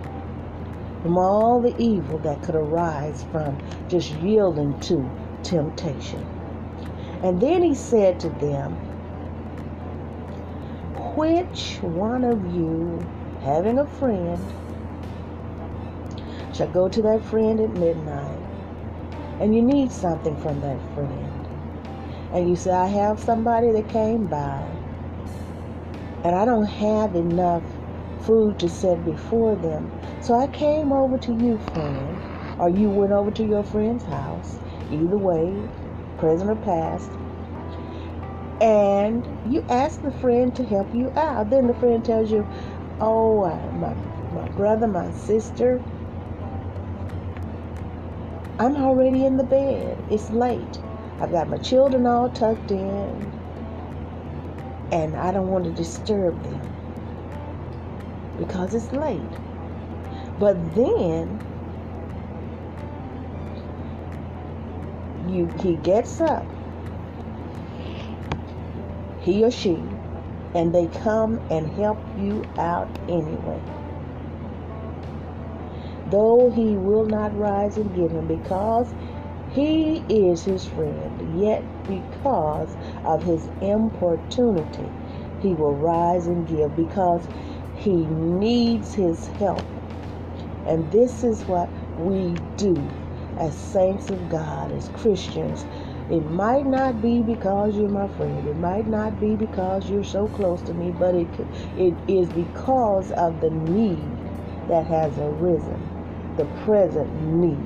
from 1.06 1.20
all 1.20 1.62
the 1.62 1.76
evil 1.78 2.18
that 2.18 2.42
could 2.42 2.56
arise 2.56 3.24
from 3.32 3.56
just 3.88 4.10
yielding 4.24 4.80
to 4.80 5.08
temptation. 5.44 6.26
And 7.22 7.40
then 7.40 7.62
he 7.62 7.76
said 7.76 8.20
to 8.22 8.30
them, 8.30 8.74
Which 11.16 11.78
one 11.84 12.24
of 12.24 12.44
you, 12.56 13.08
having 13.44 13.78
a 13.78 13.86
friend, 13.86 14.42
shall 16.56 16.70
go 16.70 16.90
to 16.90 17.04
that 17.04 17.24
friend 17.24 17.60
at 17.62 17.70
midnight, 17.78 18.40
and 19.40 19.56
you 19.56 19.62
need 19.62 19.92
something 19.92 20.36
from 20.38 20.60
that 20.62 20.80
friend, 20.96 21.48
and 22.34 22.50
you 22.50 22.56
say, 22.56 22.72
I 22.72 22.88
have 22.88 23.20
somebody 23.20 23.72
that 23.74 23.90
came 23.90 24.26
by, 24.26 24.68
and 26.24 26.36
I 26.36 26.46
don't 26.46 26.66
have 26.66 27.16
enough 27.16 27.64
food 28.26 28.60
to 28.60 28.70
set 28.70 29.04
before 29.06 29.56
them. 29.56 29.92
So 30.22 30.40
I 30.40 30.48
came 30.48 30.92
over 30.92 31.18
to 31.20 31.34
you, 31.34 31.58
friend, 31.74 32.18
or 32.60 32.70
you 32.70 32.90
went 32.90 33.12
over 33.12 33.32
to 33.32 33.46
your 33.46 33.64
friend's 33.64 34.04
house, 34.04 34.58
either 34.92 35.18
way, 35.18 35.54
present 36.18 36.50
or 36.50 36.56
past, 36.56 37.10
and 38.62 39.28
you 39.52 39.64
ask 39.70 40.02
the 40.02 40.12
friend 40.12 40.56
to 40.56 40.66
help 40.66 40.94
you 40.94 41.12
out. 41.12 41.50
Then 41.50 41.68
the 41.68 41.74
friend 41.76 42.04
tells 42.04 42.32
you, 42.32 42.48
Oh, 43.00 43.44
uh, 43.44 43.72
my, 43.74 43.94
my 44.34 44.48
brother, 44.50 44.88
my 44.88 45.12
sister, 45.12 45.84
I'm 48.58 48.78
already 48.78 49.26
in 49.26 49.36
the 49.36 49.44
bed. 49.44 50.02
It's 50.10 50.30
late. 50.30 50.80
I've 51.20 51.32
got 51.32 51.50
my 51.50 51.58
children 51.58 52.06
all 52.06 52.30
tucked 52.30 52.72
in, 52.72 53.32
and 54.92 55.16
I 55.16 55.32
don't 55.32 55.48
want 55.48 55.66
to 55.66 55.72
disturb 55.72 56.42
them 56.44 56.75
because 58.38 58.74
it's 58.74 58.92
late. 58.92 59.22
But 60.40 60.76
then 60.76 61.40
you 65.28 65.48
he 65.62 65.76
gets 65.78 66.22
up, 66.22 66.46
he 69.22 69.44
or 69.44 69.52
she, 69.52 69.82
and 70.54 70.74
they 70.74 70.88
come 70.88 71.40
and 71.50 71.68
help 71.72 72.00
you 72.18 72.44
out 72.58 72.90
anyway. 73.08 73.62
Though 76.08 76.52
he 76.52 76.78
will 76.78 77.06
not 77.06 77.38
rise 77.38 77.78
and 77.78 77.94
give 77.96 78.12
him 78.12 78.28
because 78.28 78.94
he 79.52 80.04
is 80.10 80.44
his 80.44 80.66
friend, 80.66 81.40
yet 81.42 81.64
because 81.88 82.76
of 83.04 83.24
his 83.24 83.48
importunity, 83.62 84.90
he 85.42 85.54
will 85.54 85.76
rise 85.76 86.28
and 86.28 86.48
give 86.48 86.76
because 86.76 87.28
he 87.86 87.94
needs 87.94 88.96
his 88.96 89.28
help. 89.38 89.64
And 90.66 90.92
this 90.92 91.24
is 91.24 91.44
what 91.44 91.70
we 92.00 92.36
do 92.58 92.76
as 93.40 93.56
saints 93.56 94.10
of 94.10 94.28
God, 94.28 94.72
as 94.72 94.90
Christians. 94.90 95.68
It 96.10 96.22
might 96.32 96.66
not 96.66 97.00
be 97.00 97.22
because 97.22 97.76
you're 97.76 97.88
my 97.88 98.08
friend. 98.08 98.48
It 98.48 98.58
might 98.58 98.88
not 98.88 99.20
be 99.20 99.36
because 99.36 99.88
you're 99.88 100.04
so 100.04 100.28
close 100.30 100.62
to 100.64 100.74
me, 100.74 100.96
but 100.98 101.14
it 101.14 101.28
it 101.78 101.94
is 102.08 102.28
because 102.30 103.12
of 103.12 103.40
the 103.40 103.52
need 103.52 104.04
that 104.68 104.88
has 104.88 105.16
arisen, 105.20 105.80
the 106.38 106.46
present 106.64 107.14
need. 107.34 107.60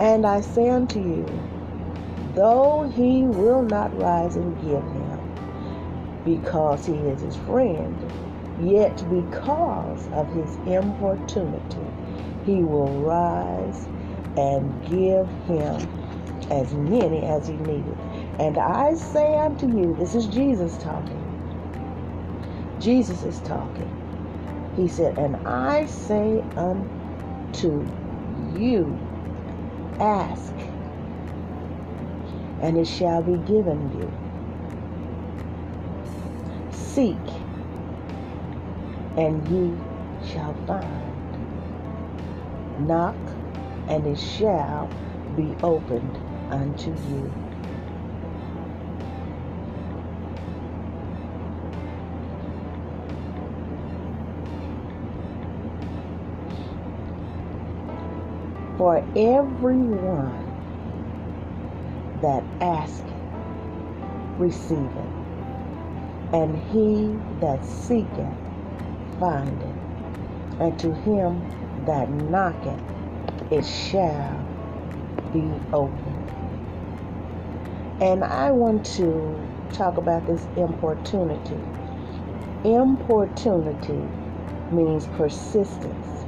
And 0.00 0.24
I 0.26 0.40
say 0.40 0.70
unto 0.70 1.00
you, 1.00 1.26
though 2.34 2.90
he 2.94 3.24
will 3.24 3.62
not 3.62 3.94
rise 3.98 4.36
and 4.36 4.56
give 4.62 4.82
him, 4.82 5.20
because 6.24 6.86
he 6.86 6.94
is 6.94 7.20
his 7.20 7.36
friend, 7.36 7.94
Yet 8.58 9.04
because 9.10 10.08
of 10.12 10.30
his 10.32 10.56
importunity, 10.66 11.86
he 12.44 12.62
will 12.64 13.00
rise 13.00 13.88
and 14.36 14.82
give 14.82 15.28
him 15.46 15.90
as 16.50 16.72
many 16.74 17.24
as 17.26 17.48
he 17.48 17.54
needed. 17.56 17.96
And 18.38 18.58
I 18.58 18.94
say 18.94 19.38
unto 19.38 19.66
you, 19.66 19.96
this 19.98 20.14
is 20.14 20.26
Jesus 20.28 20.76
talking. 20.78 21.22
Jesus 22.80 23.24
is 23.24 23.40
talking. 23.40 23.90
He 24.76 24.88
said, 24.88 25.18
And 25.18 25.36
I 25.46 25.86
say 25.86 26.44
unto 26.56 27.88
you, 28.54 28.98
ask, 30.00 30.54
and 32.62 32.78
it 32.78 32.86
shall 32.86 33.22
be 33.22 33.38
given 33.38 33.92
you. 33.98 34.12
Seek, 36.72 37.18
and 39.16 39.46
ye 39.50 39.78
shall 40.32 40.54
find. 40.66 41.38
Knock, 42.78 43.16
and 43.88 44.06
it 44.06 44.18
shall 44.18 44.90
be 45.36 45.56
opened 45.62 46.18
unto 46.50 46.90
you. 47.10 47.32
For 58.78 58.98
everyone 59.16 60.68
that 62.22 62.44
asketh 62.60 63.12
receiveth, 64.38 65.12
and 66.32 66.56
he 66.56 67.18
that 67.40 67.64
seeketh 67.64 68.53
findeth, 69.18 69.76
and 70.60 70.78
to 70.78 70.94
him 70.94 71.40
that 71.86 72.08
knocketh 72.08 72.80
it 73.50 73.64
shall 73.64 74.44
be 75.32 75.50
opened. 75.72 76.30
And 78.00 78.24
I 78.24 78.50
want 78.50 78.84
to 78.96 79.38
talk 79.72 79.96
about 79.96 80.26
this 80.26 80.46
importunity. 80.56 81.60
Importunity 82.64 84.02
means 84.72 85.06
persistence, 85.08 86.24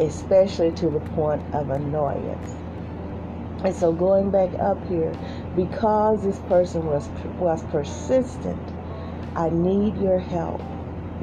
especially 0.00 0.72
to 0.72 0.90
the 0.90 1.00
point 1.00 1.42
of 1.54 1.70
annoyance. 1.70 2.54
And 3.64 3.74
so 3.74 3.92
going 3.92 4.30
back 4.30 4.50
up 4.60 4.84
here, 4.88 5.14
because 5.56 6.22
this 6.22 6.38
person 6.40 6.84
was 6.86 7.08
was 7.38 7.62
persistent, 7.64 8.60
I 9.36 9.48
need 9.50 9.96
your 9.96 10.18
help. 10.18 10.60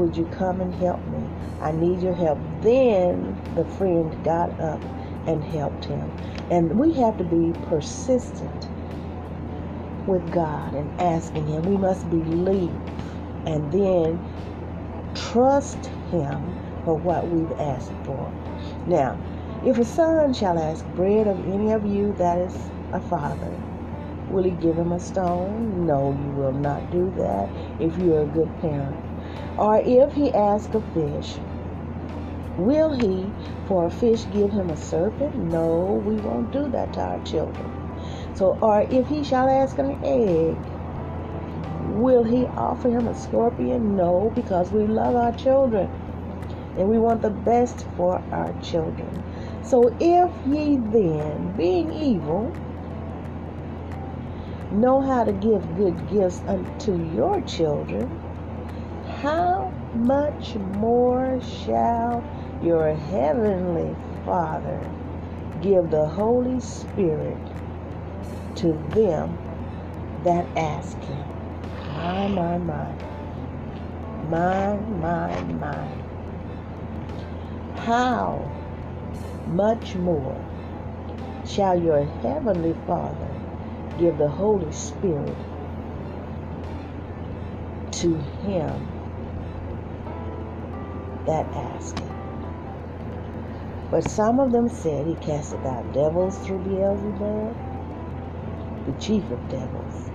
Would 0.02 0.18
you 0.18 0.26
come 0.26 0.62
and 0.62 0.74
help 0.76 1.00
me? 1.10 1.24
I 1.62 1.72
need 1.72 2.02
your 2.02 2.16
help. 2.16 2.40
Then 2.62 3.40
the 3.56 3.66
friend 3.66 4.12
got 4.24 4.60
up 4.60 4.82
and 5.28 5.44
helped 5.44 5.86
him. 5.86 6.12
And 6.50 6.80
we 6.80 6.94
have 6.94 7.18
to 7.20 7.24
be 7.24 7.54
persistent 7.68 8.68
with 10.08 10.32
God 10.32 10.74
and 10.74 11.02
asking 11.02 11.48
Him. 11.48 11.64
We 11.64 11.78
must 11.78 12.10
believe 12.10 12.76
and 13.46 13.72
then 13.72 14.20
trust 15.16 15.86
Him 16.12 16.56
for 16.84 16.96
what 16.96 17.28
we've 17.28 17.52
asked 17.60 17.94
for. 18.04 18.32
Now, 18.88 19.20
if 19.66 19.78
a 19.78 19.86
son 19.86 20.34
shall 20.34 20.58
ask 20.58 20.86
bread 20.96 21.28
of 21.28 21.40
any 21.46 21.72
of 21.72 21.86
you 21.86 22.14
that 22.18 22.40
is 22.40 22.56
a 22.94 23.00
father, 23.00 23.54
will 24.30 24.44
he 24.44 24.52
give 24.52 24.76
him 24.78 24.92
a 24.92 25.00
stone? 25.00 25.86
No, 25.86 26.12
you 26.14 26.32
will 26.32 26.54
not 26.54 26.92
do 26.92 27.14
that 27.18 27.50
if 27.80 27.96
you 28.00 28.16
are 28.16 28.24
a 28.24 28.28
good 28.28 28.50
parent. 28.62 28.98
Or 29.58 29.78
if 29.78 30.14
he 30.14 30.34
ask 30.34 30.74
a 30.74 30.82
fish, 30.94 31.38
will 32.58 32.94
he 32.94 33.32
for 33.68 33.86
a 33.86 33.92
fish 33.92 34.26
give 34.34 34.52
him 34.52 34.70
a 34.70 34.78
serpent? 34.78 35.36
No, 35.36 36.02
we 36.06 36.16
won't 36.16 36.52
do 36.52 36.68
that 36.70 36.94
to 36.94 37.00
our 37.02 37.24
children. 37.24 37.72
So, 38.34 38.58
or 38.62 38.82
if 38.82 39.08
he 39.08 39.24
shall 39.24 39.50
ask 39.50 39.78
an 39.78 40.00
egg, 40.04 40.58
will 42.00 42.24
he 42.24 42.46
offer 42.46 42.90
him 42.90 43.08
a 43.08 43.16
scorpion? 43.16 43.96
No, 43.96 44.32
because 44.36 44.72
we 44.72 44.88
love 44.88 45.16
our 45.16 45.34
children 45.34 45.90
and 46.78 46.88
we 46.88 46.98
want 46.98 47.22
the 47.22 47.30
best 47.30 47.86
for 47.98 48.24
our 48.32 48.54
children. 48.62 49.24
So, 49.64 49.96
if 50.00 50.32
ye 50.46 50.78
then, 50.78 51.54
being 51.56 51.92
evil, 51.94 52.52
know 54.72 55.02
how 55.02 55.24
to 55.24 55.34
give 55.34 55.76
good 55.76 56.10
gifts 56.10 56.42
unto 56.48 56.96
your 57.14 57.42
children, 57.42 58.10
how 59.22 59.72
much 59.94 60.56
more 60.56 61.40
shall 61.42 62.24
your 62.64 62.92
heavenly 62.96 63.96
Father 64.26 64.82
give 65.62 65.92
the 65.92 66.08
Holy 66.08 66.60
Spirit 66.60 67.38
to 68.56 68.74
them 68.96 69.38
that 70.24 70.48
ask 70.58 70.98
him. 71.02 71.26
My, 71.94 72.28
my, 72.30 72.58
my. 72.58 72.96
My, 74.28 74.76
my, 74.78 75.42
my. 75.54 75.88
How 77.76 78.52
much 79.46 79.94
more 79.98 80.44
shall 81.46 81.80
your 81.80 82.06
heavenly 82.24 82.76
Father 82.88 83.30
give 84.00 84.18
the 84.18 84.30
Holy 84.30 84.72
Spirit 84.72 85.38
to 87.92 88.18
him 88.18 88.91
that 91.26 91.48
ask 91.56 92.00
him? 92.00 92.10
But 93.92 94.10
some 94.10 94.40
of 94.40 94.52
them 94.52 94.70
said 94.70 95.06
he 95.08 95.16
casted 95.16 95.66
out 95.66 95.94
devils 95.94 96.40
through 96.40 96.60
Beelzebub 96.60 97.58
the 98.86 98.94
chief 98.94 99.30
of 99.32 99.50
devils. 99.50 100.12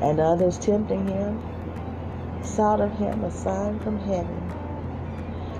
And 0.00 0.20
others 0.20 0.58
tempting 0.58 1.06
him 1.06 1.42
sought 2.42 2.80
of 2.80 2.94
him 2.94 3.24
a 3.24 3.30
sign 3.30 3.80
from 3.80 3.98
heaven. 4.00 4.54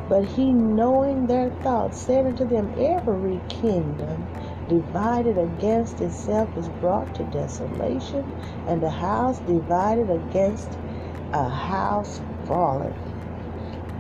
But 0.09 0.25
he, 0.25 0.53
knowing 0.53 1.27
their 1.27 1.51
thoughts, 1.51 1.99
said 1.99 2.27
unto 2.27 2.47
them, 2.47 2.73
Every 2.79 3.43
kingdom 3.49 4.29
divided 4.69 5.39
against 5.39 6.01
itself 6.03 6.57
is 6.57 6.69
brought 6.69 7.15
to 7.17 7.25
desolation, 7.25 8.33
and 8.67 8.83
a 8.85 8.91
house 8.91 9.41
divided 9.41 10.11
against 10.11 10.79
a 11.33 11.49
house 11.49 12.21
falleth. 12.47 13.16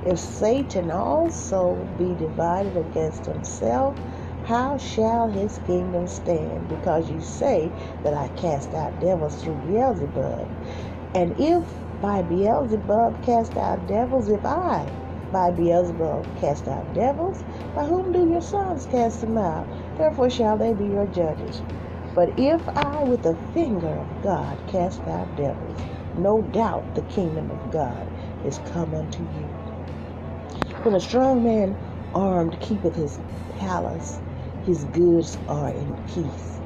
If 0.06 0.20
Satan 0.20 0.92
also 0.92 1.88
be 1.98 2.14
divided 2.14 2.76
against 2.76 3.26
himself, 3.26 3.96
how 4.44 4.78
shall 4.78 5.28
his 5.28 5.58
kingdom 5.66 6.06
stand? 6.06 6.68
Because 6.70 7.10
you 7.10 7.20
say 7.20 7.72
that 8.04 8.14
I 8.14 8.28
cast 8.28 8.72
out 8.74 9.00
devils 9.00 9.42
through 9.42 9.56
Beelzebub. 9.66 10.48
And 11.14 11.34
if 11.40 11.64
by 12.00 12.22
Beelzebub 12.22 13.22
cast 13.24 13.56
out 13.58 13.88
devils, 13.88 14.30
if 14.30 14.46
I 14.46 14.88
by 15.32 15.50
Beelzebub 15.50 16.36
cast 16.40 16.68
out 16.68 16.94
devils, 16.94 17.44
by 17.74 17.86
whom 17.86 18.12
do 18.12 18.30
your 18.30 18.42
sons 18.42 18.86
cast 18.86 19.22
them 19.22 19.36
out? 19.38 19.68
Therefore 19.98 20.30
shall 20.30 20.56
they 20.56 20.72
be 20.74 20.86
your 20.86 21.08
judges. 21.08 21.62
But 22.14 22.30
if 22.38 22.68
I 22.76 23.02
with 23.04 23.24
the 23.24 23.36
finger 23.54 23.98
of 23.98 24.22
God 24.22 24.58
cast 24.68 25.08
out 25.08 25.36
devils, 25.36 25.80
no 26.16 26.42
doubt 26.42 26.94
the 26.94 27.02
kingdom 27.02 27.50
of 27.50 27.72
God 27.72 28.08
is 28.44 28.58
come 28.60 28.94
unto 28.94 29.24
you. 29.24 29.55
When 30.86 30.94
a 30.94 31.00
strong 31.00 31.42
man 31.42 31.78
armed 32.14 32.60
keepeth 32.60 32.94
his 32.94 33.18
palace, 33.48 34.22
his 34.60 34.84
goods 34.84 35.36
are 35.48 35.68
in 35.68 35.96
peace. 36.06 36.60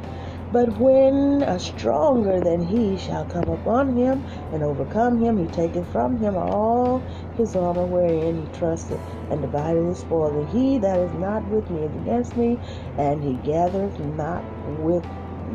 But 0.52 0.78
when 0.78 1.42
a 1.46 1.58
stronger 1.58 2.42
than 2.42 2.60
he 2.60 2.98
shall 2.98 3.24
come 3.24 3.48
upon 3.48 3.96
him 3.96 4.26
and 4.52 4.62
overcome 4.62 5.16
him, 5.20 5.38
he 5.38 5.48
taketh 5.48 5.88
from 5.88 6.18
him 6.18 6.36
all 6.36 7.02
his 7.32 7.56
armor 7.56 7.86
wherein 7.86 8.36
he 8.36 8.46
trusted, 8.48 9.00
and 9.30 9.40
divided 9.40 9.86
his 9.86 10.00
spoil. 10.00 10.36
And 10.36 10.48
he 10.50 10.76
that 10.80 10.98
is 11.00 11.14
not 11.14 11.46
with 11.46 11.70
me 11.70 11.86
is 11.86 11.96
against 11.96 12.36
me, 12.36 12.60
and 12.98 13.22
he 13.22 13.38
gathereth 13.38 13.98
not 13.98 14.44
with 14.66 15.06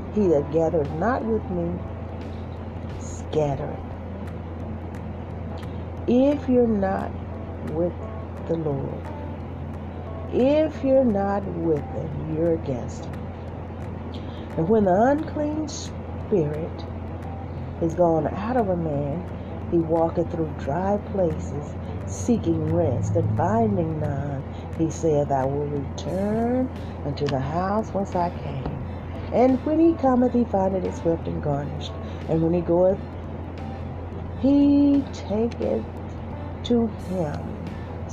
he 0.09 0.27
that 0.29 0.49
gathereth 0.49 0.91
not 0.91 1.23
with 1.23 1.51
me 1.51 1.81
scattereth. 2.97 3.83
If 6.07 6.49
you're 6.49 6.65
not 6.65 7.11
with 7.63 7.93
the 8.47 8.55
Lord, 8.55 9.01
if 10.31 10.83
you're 10.83 11.05
not 11.05 11.43
with 11.45 11.83
them, 11.93 12.35
you're 12.35 12.53
against 12.53 13.03
them. 13.03 13.13
And 14.57 14.69
when 14.69 14.85
the 14.85 14.93
unclean 14.93 15.67
spirit 15.69 16.85
is 17.81 17.95
gone 17.95 18.27
out 18.27 18.57
of 18.57 18.69
a 18.69 18.77
man, 18.77 19.25
he 19.71 19.77
walketh 19.79 20.31
through 20.31 20.53
dry 20.59 20.97
places, 21.11 21.75
seeking 22.07 22.73
rest, 22.73 23.15
and 23.15 23.35
finding 23.37 23.99
none. 23.99 24.43
He 24.77 24.91
saith, 24.91 25.31
I 25.31 25.45
will 25.45 25.67
return 25.67 26.69
unto 27.05 27.27
the 27.27 27.39
house 27.39 27.89
whence 27.93 28.15
I 28.15 28.29
came. 28.29 28.85
And 29.33 29.63
when 29.65 29.79
he 29.79 29.95
cometh, 29.95 30.33
he 30.33 30.45
findeth 30.45 30.85
it 30.85 30.95
swept 30.95 31.27
and 31.27 31.43
garnished. 31.43 31.93
And 32.29 32.43
when 32.43 32.53
he 32.53 32.61
goeth, 32.61 32.99
he 34.41 35.03
taketh 35.13 35.83
to 36.63 36.87
him 36.87 37.54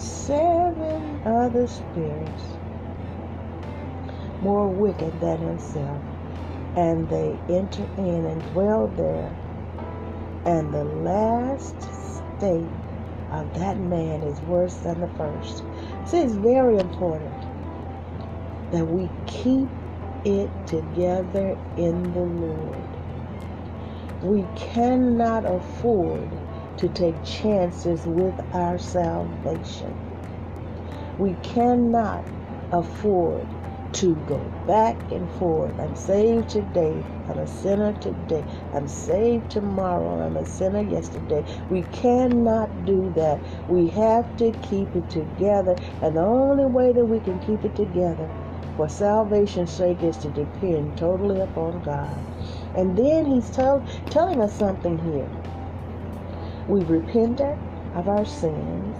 seven 0.02 1.22
other 1.24 1.66
spirits 1.66 2.42
more 4.40 4.68
wicked 4.68 5.20
than 5.20 5.38
himself, 5.38 6.02
and 6.76 7.08
they 7.08 7.38
enter 7.48 7.84
in 7.96 8.26
and 8.26 8.42
dwell 8.52 8.88
there. 8.88 9.32
And 10.44 10.74
the 10.74 10.84
last 10.84 11.80
state 11.80 12.68
of 13.30 13.54
that 13.54 13.78
man 13.78 14.22
is 14.22 14.40
worse 14.42 14.74
than 14.76 15.00
the 15.00 15.08
first. 15.16 15.58
So 16.06 16.20
it's 16.20 16.34
very 16.34 16.78
important 16.78 17.32
that 18.72 18.84
we 18.84 19.08
keep 19.26 19.68
it 20.24 20.50
together 20.66 21.56
in 21.76 22.12
the 22.12 22.20
Lord. 22.20 22.78
We 24.22 24.44
cannot 24.56 25.44
afford 25.44 26.28
to 26.78 26.88
take 26.88 27.22
chances 27.24 28.06
with 28.06 28.34
our 28.54 28.78
salvation. 28.78 29.96
We 31.18 31.34
cannot 31.42 32.24
afford 32.72 33.46
to 33.92 34.14
go 34.26 34.38
back 34.66 34.98
and 35.12 35.30
forth. 35.32 35.78
I'm 35.78 35.94
saved 35.96 36.48
today. 36.50 37.04
I'm 37.28 37.38
a 37.38 37.46
sinner 37.46 37.92
today. 37.94 38.44
I'm 38.72 38.88
saved 38.88 39.50
tomorrow. 39.50 40.22
I'm 40.22 40.36
a 40.36 40.46
sinner 40.46 40.82
yesterday. 40.82 41.44
We 41.70 41.82
cannot 41.92 42.86
do 42.86 43.12
that. 43.16 43.40
We 43.68 43.88
have 43.88 44.36
to 44.38 44.52
keep 44.62 44.96
it 44.96 45.10
together. 45.10 45.76
And 46.02 46.16
the 46.16 46.22
only 46.22 46.66
way 46.66 46.92
that 46.92 47.04
we 47.04 47.20
can 47.20 47.38
keep 47.40 47.64
it 47.64 47.76
together 47.76 48.30
for 48.76 48.88
salvation's 48.88 49.70
sake 49.70 50.02
is 50.02 50.16
to 50.18 50.30
depend 50.30 50.96
totally 50.98 51.40
upon 51.40 51.82
God. 51.82 52.18
And 52.74 52.96
then 52.96 53.26
he's 53.26 53.50
tell, 53.50 53.86
telling 54.06 54.40
us 54.40 54.56
something 54.56 54.98
here. 54.98 55.28
We've 56.72 56.88
repented 56.88 57.58
of 57.94 58.08
our 58.08 58.24
sins. 58.24 58.96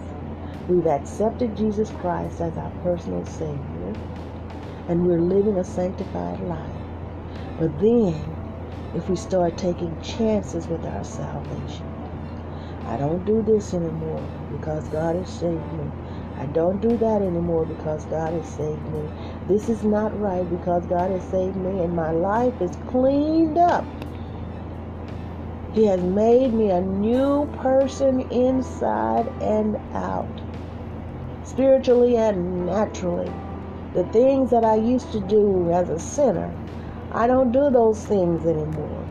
We've 0.68 0.86
accepted 0.86 1.56
Jesus 1.56 1.88
Christ 1.88 2.42
as 2.42 2.58
our 2.58 2.70
personal 2.82 3.24
Savior. 3.24 3.96
And 4.88 5.06
we're 5.06 5.22
living 5.22 5.56
a 5.56 5.64
sanctified 5.64 6.40
life. 6.40 6.76
But 7.58 7.78
then 7.80 8.14
if 8.94 9.08
we 9.08 9.16
start 9.16 9.56
taking 9.56 9.98
chances 10.02 10.66
with 10.68 10.84
our 10.84 11.02
salvation. 11.02 11.86
I 12.84 12.98
don't 12.98 13.24
do 13.24 13.40
this 13.40 13.72
anymore 13.72 14.22
because 14.50 14.86
God 14.88 15.16
has 15.16 15.30
saved 15.30 15.72
me. 15.72 15.90
I 16.36 16.44
don't 16.52 16.82
do 16.82 16.98
that 16.98 17.22
anymore 17.22 17.64
because 17.64 18.04
God 18.04 18.34
has 18.34 18.46
saved 18.48 18.86
me. 18.88 19.08
This 19.48 19.70
is 19.70 19.82
not 19.82 20.20
right 20.20 20.44
because 20.50 20.84
God 20.84 21.10
has 21.10 21.24
saved 21.24 21.56
me 21.56 21.80
and 21.80 21.96
my 21.96 22.10
life 22.10 22.60
is 22.60 22.76
cleaned 22.86 23.56
up. 23.56 23.86
He 25.74 25.86
has 25.86 26.02
made 26.02 26.52
me 26.52 26.70
a 26.70 26.82
new 26.82 27.46
person 27.46 28.20
inside 28.30 29.28
and 29.40 29.78
out, 29.94 30.42
spiritually 31.44 32.14
and 32.16 32.66
naturally. 32.66 33.32
The 33.94 34.04
things 34.04 34.50
that 34.50 34.64
I 34.64 34.74
used 34.74 35.12
to 35.12 35.20
do 35.20 35.70
as 35.70 35.88
a 35.88 35.98
sinner, 35.98 36.52
I 37.10 37.26
don't 37.26 37.52
do 37.52 37.70
those 37.70 38.04
things 38.04 38.44
anymore. 38.44 39.06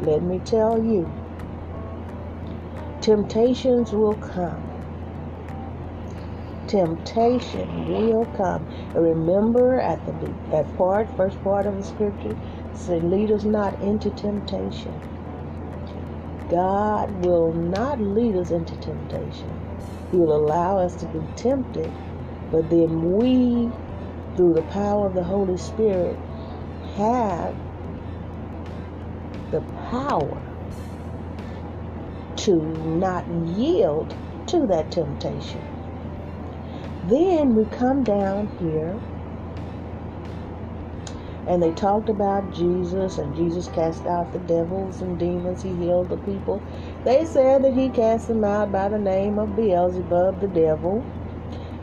Let 0.00 0.22
me 0.22 0.40
tell 0.44 0.80
you, 0.80 1.10
temptations 3.00 3.92
will 3.92 4.14
come. 4.16 4.62
Temptation 6.68 7.88
will 7.88 8.26
come. 8.36 8.66
Remember 8.94 9.80
at 9.80 10.00
the 10.06 10.30
at 10.56 10.76
part, 10.76 11.08
first 11.16 11.42
part 11.42 11.66
of 11.66 11.76
the 11.76 11.84
scripture, 11.84 12.36
said, 12.72 13.02
"Lead 13.04 13.32
us 13.32 13.44
not 13.44 13.80
into 13.82 14.10
temptation." 14.10 14.94
God 16.50 17.10
will 17.22 17.52
not 17.52 18.00
lead 18.00 18.36
us 18.36 18.50
into 18.50 18.76
temptation. 18.76 19.50
He 20.10 20.18
will 20.18 20.36
allow 20.36 20.78
us 20.78 20.96
to 20.96 21.06
be 21.06 21.20
tempted, 21.36 21.92
but 22.50 22.70
then 22.70 23.16
we, 23.18 23.72
through 24.36 24.54
the 24.54 24.62
power 24.62 25.06
of 25.06 25.14
the 25.14 25.24
Holy 25.24 25.58
Spirit, 25.58 26.18
have 26.96 27.56
the 29.50 29.62
power 29.90 30.42
to 32.36 32.56
not 32.56 33.28
yield 33.28 34.14
to 34.48 34.66
that 34.68 34.92
temptation. 34.92 35.62
Then 37.04 37.54
we 37.54 37.66
come 37.66 38.04
down 38.04 38.48
here 38.60 39.00
and 41.46 41.62
they 41.62 41.70
talked 41.72 42.08
about 42.08 42.52
Jesus 42.52 43.18
and 43.18 43.34
Jesus 43.36 43.68
cast 43.68 44.04
out 44.06 44.32
the 44.32 44.40
devils 44.40 45.00
and 45.00 45.16
demons. 45.16 45.62
He 45.62 45.72
healed 45.74 46.08
the 46.08 46.16
people. 46.16 46.60
They 47.04 47.24
said 47.24 47.62
that 47.62 47.72
he 47.72 47.88
cast 47.88 48.26
them 48.26 48.42
out 48.42 48.72
by 48.72 48.88
the 48.88 48.98
name 48.98 49.38
of 49.38 49.54
Beelzebub, 49.54 50.40
the 50.40 50.48
devil. 50.48 51.04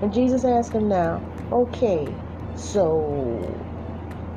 And 0.01 0.13
Jesus 0.13 0.43
asked 0.43 0.73
him 0.73 0.89
now, 0.89 1.21
okay, 1.49 2.13
so 2.55 3.57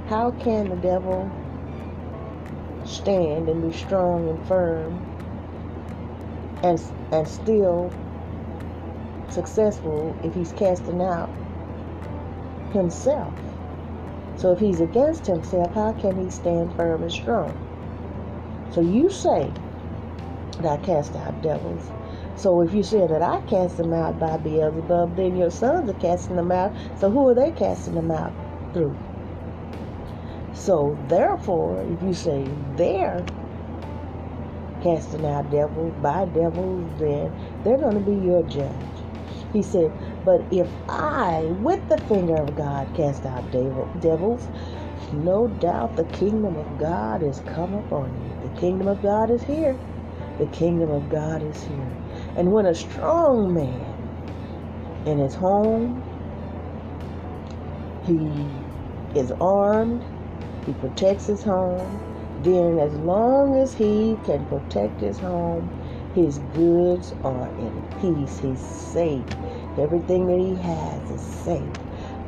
how 0.08 0.30
can 0.30 0.68
the 0.68 0.76
devil 0.76 1.28
stand 2.84 3.48
and 3.48 3.68
be 3.68 3.76
strong 3.76 4.28
and 4.28 4.46
firm 4.46 5.04
and, 6.62 6.80
and 7.10 7.26
still 7.26 7.92
successful 9.28 10.16
if 10.22 10.34
he's 10.34 10.52
casting 10.52 11.02
out 11.02 11.30
himself? 12.72 13.34
So 14.36 14.52
if 14.52 14.58
he's 14.58 14.80
against 14.80 15.26
himself, 15.26 15.74
how 15.74 15.92
can 15.92 16.22
he 16.22 16.30
stand 16.30 16.74
firm 16.76 17.02
and 17.02 17.12
strong? 17.12 17.54
So 18.70 18.80
you 18.80 19.08
say 19.08 19.50
that 20.58 20.66
I 20.66 20.76
cast 20.78 21.14
out 21.16 21.42
devils. 21.42 21.90
So 22.36 22.60
if 22.60 22.74
you 22.74 22.82
say 22.82 23.06
that 23.06 23.22
I 23.22 23.40
cast 23.46 23.78
them 23.78 23.94
out 23.94 24.18
by 24.18 24.36
Beelzebub, 24.36 25.16
then 25.16 25.36
your 25.36 25.50
sons 25.50 25.88
are 25.88 25.94
casting 25.94 26.36
them 26.36 26.52
out. 26.52 26.74
So 26.98 27.10
who 27.10 27.28
are 27.28 27.34
they 27.34 27.50
casting 27.50 27.94
them 27.94 28.10
out 28.10 28.32
through? 28.74 28.96
So 30.52 30.98
therefore, 31.08 31.82
if 31.82 32.02
you 32.02 32.12
say 32.12 32.46
they're 32.76 33.24
casting 34.82 35.24
out 35.24 35.50
devils 35.50 35.94
by 36.02 36.26
devils, 36.26 36.90
then 36.98 37.32
they're 37.64 37.78
going 37.78 37.94
to 37.94 38.00
be 38.00 38.16
your 38.16 38.42
judge. 38.42 38.72
He 39.52 39.62
said, 39.62 39.90
But 40.26 40.42
if 40.52 40.68
I, 40.90 41.44
with 41.62 41.88
the 41.88 41.98
finger 41.98 42.36
of 42.36 42.56
God, 42.56 42.88
cast 42.96 43.26
out 43.26 43.52
devils, 43.52 44.48
no 45.12 45.48
doubt 45.48 45.96
the 45.96 46.04
kingdom 46.06 46.56
of 46.56 46.80
God 46.80 47.22
is 47.22 47.40
come 47.46 47.74
upon 47.74 48.10
you. 48.24 48.50
The 48.50 48.60
kingdom 48.60 48.88
of 48.88 49.02
God 49.02 49.30
is 49.30 49.44
here. 49.44 49.78
The 50.38 50.48
kingdom 50.48 50.90
of 50.90 51.08
God 51.10 51.42
is 51.44 51.64
here. 51.64 51.96
And 52.36 52.52
when 52.52 52.66
a 52.66 52.74
strong 52.74 53.54
man 53.54 54.10
in 55.06 55.18
his 55.18 55.36
home, 55.36 56.02
he 58.04 58.50
is 59.18 59.32
armed, 59.40 60.04
he 60.66 60.74
protects 60.74 61.26
his 61.26 61.44
home, 61.44 62.00
then 62.42 62.80
as 62.80 62.94
long 62.94 63.56
as 63.56 63.74
he 63.74 64.18
can 64.26 64.44
protect 64.46 65.00
his 65.00 65.18
home, 65.20 65.70
his 66.14 66.38
goods 66.54 67.14
are 67.24 67.48
in 67.58 67.82
peace. 68.00 68.40
He's 68.40 68.60
safe. 68.60 69.24
Everything 69.78 70.26
that 70.26 70.38
he 70.38 70.54
has 70.56 71.10
is 71.10 71.20
safe. 71.20 71.72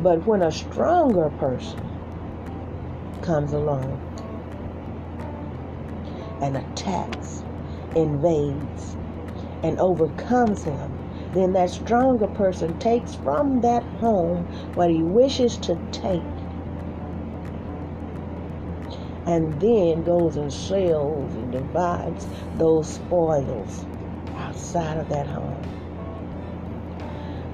But 0.00 0.26
when 0.26 0.42
a 0.42 0.52
stronger 0.52 1.30
person 1.38 1.80
comes 3.22 3.52
along 3.52 4.00
and 6.40 6.56
attacks, 6.56 7.42
invades, 7.94 8.96
and 9.62 9.78
overcomes 9.80 10.64
him, 10.64 10.92
then 11.34 11.52
that 11.54 11.70
stronger 11.70 12.28
person 12.28 12.78
takes 12.78 13.14
from 13.14 13.60
that 13.62 13.82
home 14.00 14.44
what 14.74 14.90
he 14.90 15.02
wishes 15.02 15.56
to 15.58 15.78
take 15.92 16.22
and 19.26 19.60
then 19.60 20.02
goes 20.04 20.36
and 20.36 20.50
sells 20.52 21.34
and 21.34 21.52
divides 21.52 22.26
those 22.56 22.88
spoils 22.88 23.84
outside 24.36 24.96
of 24.96 25.08
that 25.10 25.26
home. 25.26 25.62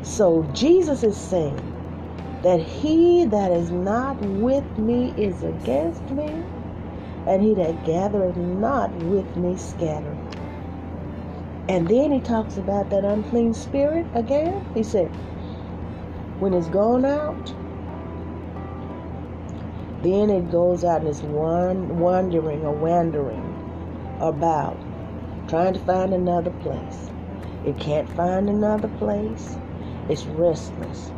So 0.05 0.47
Jesus 0.53 1.03
is 1.03 1.17
saying 1.17 1.61
that 2.43 2.61
he 2.61 3.25
that 3.25 3.51
is 3.51 3.71
not 3.71 4.21
with 4.21 4.79
me 4.79 5.15
is 5.17 5.43
against 5.43 6.03
me, 6.11 6.29
and 7.27 7.43
he 7.43 7.55
that 7.55 7.85
gathereth 7.87 8.37
not 8.37 8.93
with 8.93 9.35
me 9.37 9.57
scattereth. 9.57 10.19
And 11.71 11.89
then 11.89 12.13
he 12.13 12.21
talks 12.21 12.59
about 12.59 12.91
that 12.91 13.05
unclean 13.05 13.55
spirit 13.55 14.07
again. 14.13 14.63
He 14.75 14.83
said, 14.83 15.09
when 16.39 16.53
it's 16.53 16.69
gone 16.69 17.07
out, 17.07 17.55
then 20.03 20.29
it 20.29 20.51
goes 20.51 20.85
out 20.85 21.01
and 21.01 21.09
it's 21.09 21.23
wandering 21.23 22.67
or 22.67 22.75
wandering 22.75 23.43
about, 24.21 24.79
trying 25.49 25.73
to 25.73 25.81
find 25.81 26.13
another 26.13 26.51
place. 26.51 27.11
It 27.65 27.79
can't 27.79 28.09
find 28.11 28.51
another 28.51 28.89
place. 28.89 29.57
It's 30.09 30.27
restless. 30.27 31.11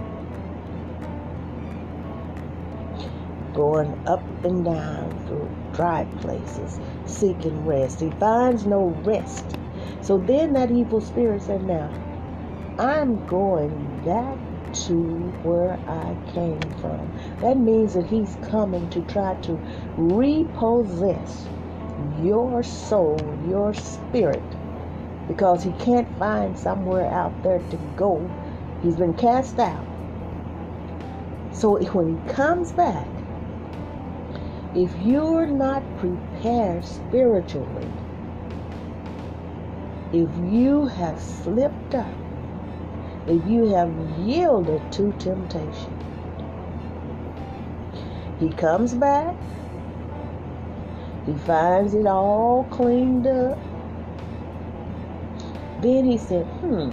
Going 3.53 3.99
up 4.07 4.23
and 4.45 4.65
down 4.65 5.27
through 5.27 5.51
dry 5.73 6.05
places, 6.21 6.79
seeking 7.07 7.67
rest. 7.67 8.01
He 8.01 8.11
finds 8.13 8.67
no 8.67 8.89
rest. 9.05 9.57
So 10.03 10.19
then 10.19 10.53
that 10.53 10.71
evil 10.71 11.01
spirit 11.01 11.43
said, 11.43 11.65
Now, 11.65 11.93
I'm 12.79 13.25
going 13.27 14.03
back 14.05 14.39
to 14.87 14.95
where 15.43 15.79
I 15.89 16.17
came 16.33 16.61
from. 16.81 17.11
That 17.41 17.57
means 17.57 17.95
that 17.95 18.07
He's 18.07 18.37
coming 18.51 18.89
to 18.91 19.01
try 19.03 19.35
to 19.43 19.59
repossess 19.97 21.49
your 22.23 22.63
soul, 22.63 23.19
your 23.49 23.75
spirit, 23.75 24.43
because 25.29 25.63
He 25.63 25.73
can't 25.73 26.19
find 26.19 26.59
somewhere 26.59 27.07
out 27.07 27.43
there 27.43 27.59
to 27.59 27.77
go. 27.97 28.31
He's 28.87 28.95
been 28.95 29.15
cast 29.15 29.59
out. 29.59 29.85
So 31.53 31.77
when 31.93 32.17
He 32.17 32.33
comes 32.33 32.71
back, 32.71 33.09
if 34.77 34.97
you're 34.99 35.49
not 35.49 35.83
prepared 35.97 36.85
spiritually, 36.85 37.89
if 40.13 40.31
you 40.53 40.87
have 40.87 41.21
slipped 41.21 41.97
up, 41.97 42.15
if 43.27 43.45
you 43.45 43.75
have 43.75 43.93
yielded 44.21 44.93
to 44.93 45.11
temptation. 45.19 45.93
He 48.39 48.51
comes 48.51 48.95
back. 48.95 49.35
He 51.27 51.35
finds 51.35 51.93
it 51.93 52.07
all 52.07 52.63
cleaned 52.71 53.27
up. 53.27 53.59
Then 55.83 56.05
he 56.05 56.19
said, 56.19 56.47
hmm, 56.61 56.91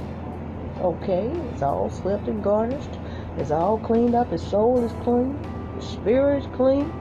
okay, 0.83 1.31
it's 1.51 1.61
all 1.61 1.89
swept 1.89 2.27
and 2.27 2.43
garnished. 2.43 2.99
It's 3.37 3.51
all 3.51 3.77
cleaned 3.79 4.15
up. 4.15 4.31
His 4.31 4.41
soul 4.41 4.83
is 4.83 4.91
clean. 5.03 5.37
His 5.75 5.85
spirit 5.85 6.43
is 6.43 6.55
clean. 6.55 6.91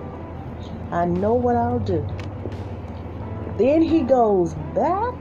I 0.90 1.06
know 1.06 1.34
what 1.34 1.56
I'll 1.56 1.80
do. 1.80 2.06
Then 3.58 3.82
he 3.82 4.02
goes 4.02 4.54
back, 4.74 5.14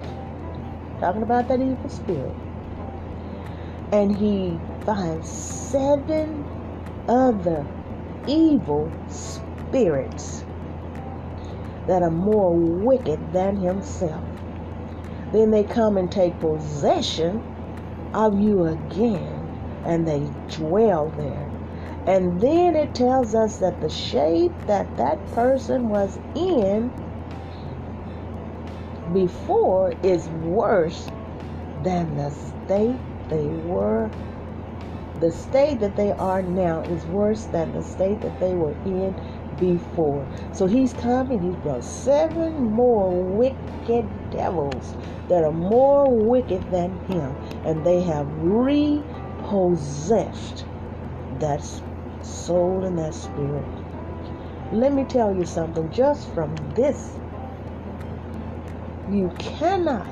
talking 1.00 1.24
about 1.24 1.48
that 1.48 1.60
evil 1.60 1.90
spirit 1.90 2.36
and 3.92 4.16
he 4.16 4.58
finds 4.86 5.30
seven 5.30 6.46
other 7.08 7.66
evil 8.28 8.92
spirits 9.10 10.46
that 11.88 12.02
are 12.02 12.12
more 12.12 12.54
wicked 12.56 13.34
than 13.34 13.58
himself. 13.58 14.24
Then 15.34 15.52
they 15.52 15.64
come 15.64 15.98
and 15.98 16.12
take 16.12 16.40
possession 16.40 17.44
of 18.14 18.40
you 18.40 18.66
again, 18.66 19.50
and 19.86 20.08
they 20.08 20.30
dwell 20.50 21.10
there. 21.18 21.50
And 22.08 22.42
then 22.42 22.76
it 22.76 22.96
tells 22.96 23.36
us 23.36 23.58
that 23.58 23.82
the 23.82 23.90
shape 23.90 24.54
that 24.68 24.98
that 24.98 25.26
person 25.34 25.90
was 25.90 26.18
in 26.36 26.92
before 29.14 29.94
is 30.04 30.28
worse 30.30 31.10
than 31.84 32.18
the 32.18 32.32
state 32.32 33.00
they 33.30 33.48
were. 33.48 34.10
The 35.20 35.32
state 35.32 35.80
that 35.82 35.96
they 35.96 36.12
are 36.12 36.42
now 36.42 36.82
is 36.82 37.06
worse 37.06 37.46
than 37.46 37.74
the 37.74 37.84
state 37.84 38.22
that 38.22 38.40
they 38.40 38.56
were 38.56 38.76
in 38.86 39.16
before. 39.62 40.28
So 40.52 40.66
he's 40.68 40.92
coming, 40.94 41.42
he 41.42 41.52
brought 41.62 41.86
seven 41.86 42.66
more 42.66 43.10
wicked 43.10 44.06
devils 44.32 44.96
that 45.30 45.46
are 45.46 45.54
more 45.54 46.12
wicked 46.14 46.70
than 46.72 46.92
him, 47.06 47.34
and 47.66 47.86
they 47.86 48.02
have 48.02 48.28
repossessed 48.44 49.06
that 51.40 51.64
soul 52.22 52.84
and 52.84 52.98
that 53.00 53.14
spirit. 53.14 53.66
Let 54.74 54.94
me 54.94 55.06
tell 55.06 55.34
you 55.34 55.46
something 55.46 55.90
just 55.92 56.30
from 56.34 56.54
this. 56.76 57.14
You 59.10 59.32
cannot, 59.38 60.08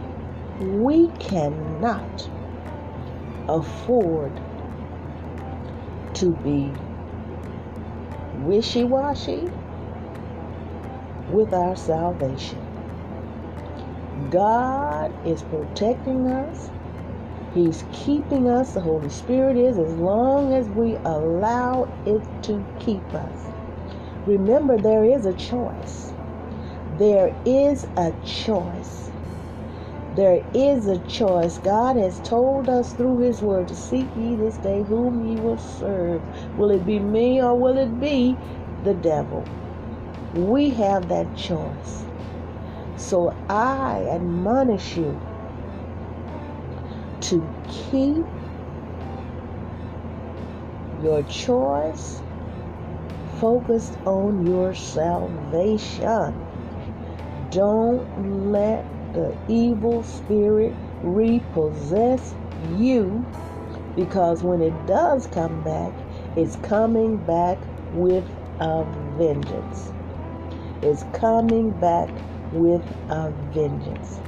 we 0.61 1.09
cannot 1.19 2.29
afford 3.49 4.39
to 6.15 6.31
be 6.43 6.71
wishy 8.45 8.83
washy 8.83 9.49
with 11.31 11.53
our 11.53 11.75
salvation. 11.75 12.59
God 14.31 15.13
is 15.25 15.43
protecting 15.43 16.27
us. 16.27 16.69
He's 17.53 17.85
keeping 17.93 18.49
us. 18.49 18.73
The 18.73 18.81
Holy 18.81 19.09
Spirit 19.09 19.57
is 19.57 19.77
as 19.77 19.93
long 19.93 20.53
as 20.53 20.67
we 20.69 20.95
allow 20.97 21.91
it 22.05 22.23
to 22.43 22.65
keep 22.79 23.03
us. 23.13 23.47
Remember, 24.27 24.77
there 24.77 25.03
is 25.05 25.25
a 25.25 25.33
choice. 25.33 26.13
There 26.97 27.35
is 27.45 27.85
a 27.97 28.13
choice. 28.25 29.08
There 30.15 30.43
is 30.53 30.87
a 30.87 30.99
choice. 31.07 31.59
God 31.59 31.97
has 31.97 32.19
told 32.21 32.69
us 32.69 32.93
through 32.93 33.19
His 33.19 33.41
Word 33.41 33.67
to 33.69 33.75
seek 33.75 34.07
ye 34.17 34.35
this 34.35 34.57
day 34.57 34.83
whom 34.83 35.27
ye 35.27 35.37
will 35.37 35.57
serve. 35.59 36.21
Will 36.57 36.71
it 36.71 36.85
be 36.85 36.99
me 36.99 37.41
or 37.41 37.55
will 37.55 37.77
it 37.77 37.99
be 37.99 38.37
the 38.83 38.95
devil? 38.95 39.47
We 40.33 40.71
have 40.71 41.09
that 41.09 41.35
choice. 41.37 42.05
So 42.97 43.35
I 43.49 44.07
admonish 44.11 44.97
you 44.97 45.19
to 47.21 47.49
keep 47.69 48.25
your 51.03 51.23
choice 51.23 52.21
focused 53.39 53.97
on 54.05 54.47
your 54.47 54.73
salvation. 54.75 56.35
Don't 57.51 58.51
let 58.51 58.85
the 59.13 59.37
evil 59.47 60.03
spirit 60.03 60.75
repossess 61.01 62.35
you 62.77 63.25
because 63.95 64.43
when 64.43 64.61
it 64.61 64.87
does 64.87 65.27
come 65.27 65.63
back, 65.63 65.93
it's 66.37 66.57
coming 66.57 67.17
back 67.17 67.59
with 67.93 68.25
a 68.59 68.85
vengeance. 69.17 69.93
It's 70.81 71.03
coming 71.13 71.71
back 71.71 72.09
with 72.51 72.83
a 73.09 73.31
vengeance. 73.53 74.21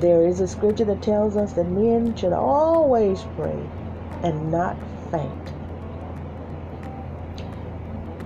There 0.00 0.26
is 0.26 0.40
a 0.40 0.48
scripture 0.48 0.86
that 0.86 1.02
tells 1.02 1.36
us 1.36 1.54
that 1.54 1.64
men 1.66 2.14
should 2.16 2.32
always 2.34 3.24
pray 3.36 3.70
and 4.22 4.50
not 4.50 4.78
faint. 5.10 5.54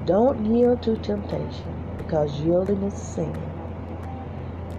Don't 0.06 0.46
yield 0.46 0.82
to 0.84 0.96
temptation 0.98 1.74
because 1.98 2.40
yielding 2.40 2.82
is 2.84 2.94
sin. 2.94 3.51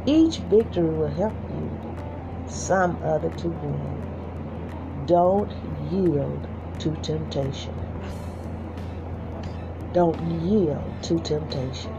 Each 0.05 0.39
victory 0.39 0.91
will 0.93 1.09
help 1.09 1.37
you 1.49 1.81
some 2.45 2.99
other 3.03 3.31
to 3.31 3.49
win. 3.49 4.05
Don't 5.05 5.53
yield 5.63 6.49
to 6.79 6.97
temptation. 6.97 7.75
Don't 9.93 10.21
yield 10.21 11.01
to 11.03 11.19
temptation. 11.19 11.93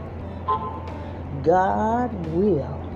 God 1.42 2.10
will 2.14 2.92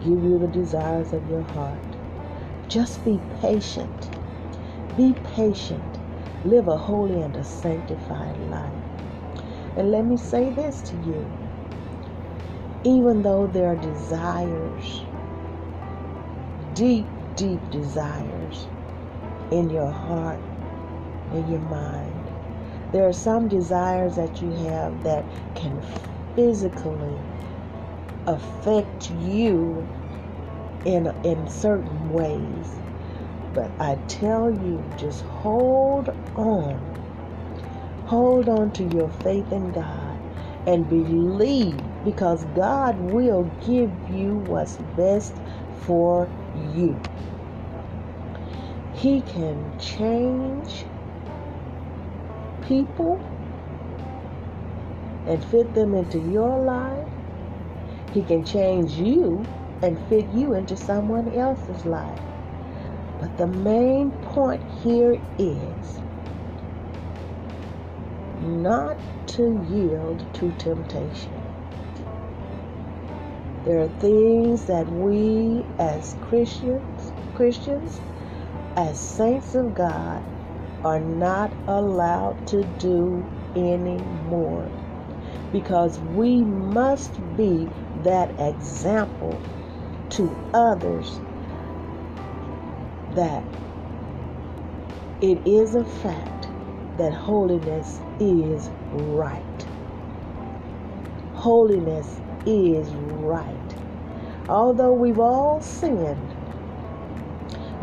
give 0.00 0.22
you 0.22 0.38
the 0.38 0.48
desires 0.48 1.12
of 1.12 1.28
your 1.28 1.44
heart. 1.44 1.98
Just 2.68 3.04
be 3.04 3.22
patient. 3.30 4.12
Be 4.96 5.14
patient. 5.24 6.00
Live 6.44 6.68
a 6.68 6.78
holy 6.78 7.20
and 7.22 7.36
a 7.36 7.44
sanctified 7.44 8.38
life. 8.38 8.84
And 9.76 9.90
let 9.90 10.04
me 10.06 10.16
say 10.18 10.50
this 10.50 10.82
to 10.84 10.96
you. 10.96 11.47
Even 12.84 13.22
though 13.22 13.46
there 13.46 13.68
are 13.68 13.76
desires, 13.76 15.02
deep, 16.74 17.06
deep 17.36 17.60
desires 17.70 18.68
in 19.52 19.70
your 19.70 19.90
heart, 19.90 20.40
in 21.32 21.48
your 21.50 21.60
mind, 21.60 22.30
there 22.92 23.06
are 23.06 23.12
some 23.14 23.48
desires 23.48 24.16
that 24.16 24.42
you 24.42 24.52
have 24.52 25.02
that 25.04 25.24
can 25.54 25.82
physically 26.36 27.18
affect 28.26 29.10
you 29.10 29.88
in 30.84 31.08
in 31.24 31.48
certain 31.48 32.12
ways. 32.12 32.80
But 33.54 33.72
I 33.80 33.96
tell 34.08 34.50
you, 34.50 34.84
just 34.98 35.22
hold 35.24 36.10
on. 36.36 36.80
Hold 38.06 38.48
on 38.48 38.72
to 38.72 38.84
your 38.84 39.10
faith 39.10 39.52
in 39.52 39.72
God 39.72 40.18
and 40.66 40.88
believe 40.88 41.87
because 42.04 42.44
God 42.54 42.98
will 42.98 43.44
give 43.66 43.92
you 44.10 44.36
what's 44.46 44.76
best 44.96 45.34
for 45.80 46.28
you. 46.72 47.00
He 48.94 49.22
can 49.22 49.78
change 49.78 50.84
people 52.62 53.20
and 55.26 55.44
fit 55.44 55.74
them 55.74 55.94
into 55.94 56.18
your 56.18 56.58
life 56.58 57.08
he 58.12 58.22
can 58.22 58.44
change 58.44 58.92
you 58.92 59.44
and 59.82 59.98
fit 60.08 60.26
you 60.32 60.54
into 60.54 60.76
someone 60.76 61.32
else's 61.34 61.84
life. 61.84 62.20
But 63.20 63.36
the 63.36 63.46
main 63.46 64.10
point 64.10 64.62
here 64.82 65.20
is 65.38 66.00
not 68.40 68.96
to 69.28 69.66
yield 69.70 70.24
to 70.34 70.52
temptation. 70.52 71.37
There 73.68 73.82
are 73.82 73.88
things 74.00 74.64
that 74.64 74.90
we 74.90 75.62
as 75.78 76.16
Christians, 76.22 77.12
Christians, 77.34 78.00
as 78.76 78.98
saints 78.98 79.54
of 79.54 79.74
God, 79.74 80.24
are 80.86 81.00
not 81.00 81.52
allowed 81.66 82.46
to 82.46 82.64
do 82.78 83.26
anymore 83.54 84.70
because 85.52 85.98
we 86.00 86.42
must 86.44 87.12
be 87.36 87.68
that 88.04 88.30
example 88.40 89.38
to 90.12 90.34
others 90.54 91.20
that 93.16 93.44
it 95.20 95.46
is 95.46 95.74
a 95.74 95.84
fact 95.84 96.48
that 96.96 97.12
holiness 97.12 98.00
is 98.18 98.70
right. 98.92 99.66
Holiness 101.34 102.18
is 102.46 102.88
right. 102.94 103.57
Although 104.48 104.94
we've 104.94 105.20
all 105.20 105.60
sinned, 105.60 106.34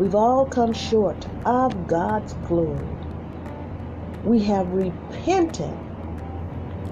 we've 0.00 0.14
all 0.14 0.46
come 0.46 0.72
short 0.72 1.28
of 1.44 1.86
God's 1.88 2.34
glory. 2.46 2.88
We 4.24 4.40
have 4.44 4.68
repented 4.72 5.78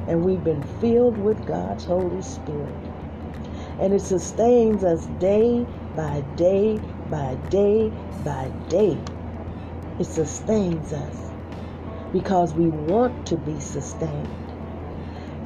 and 0.08 0.24
we've 0.24 0.44
been 0.44 0.64
filled 0.64 1.18
with 1.18 1.46
God's 1.46 1.84
Holy 1.84 2.22
Spirit 2.22 2.78
and 3.80 3.94
it 3.94 4.02
sustains 4.02 4.84
us 4.84 5.06
day 5.20 5.66
by 5.96 6.22
day 6.37 6.80
by 7.10 7.37
day 7.50 7.92
by 8.24 8.52
day. 8.68 8.98
It 9.98 10.06
sustains 10.06 10.92
us 10.92 11.30
because 12.12 12.54
we 12.54 12.68
want 12.68 13.26
to 13.26 13.37
be 13.37 13.60
sustained. 13.60 14.28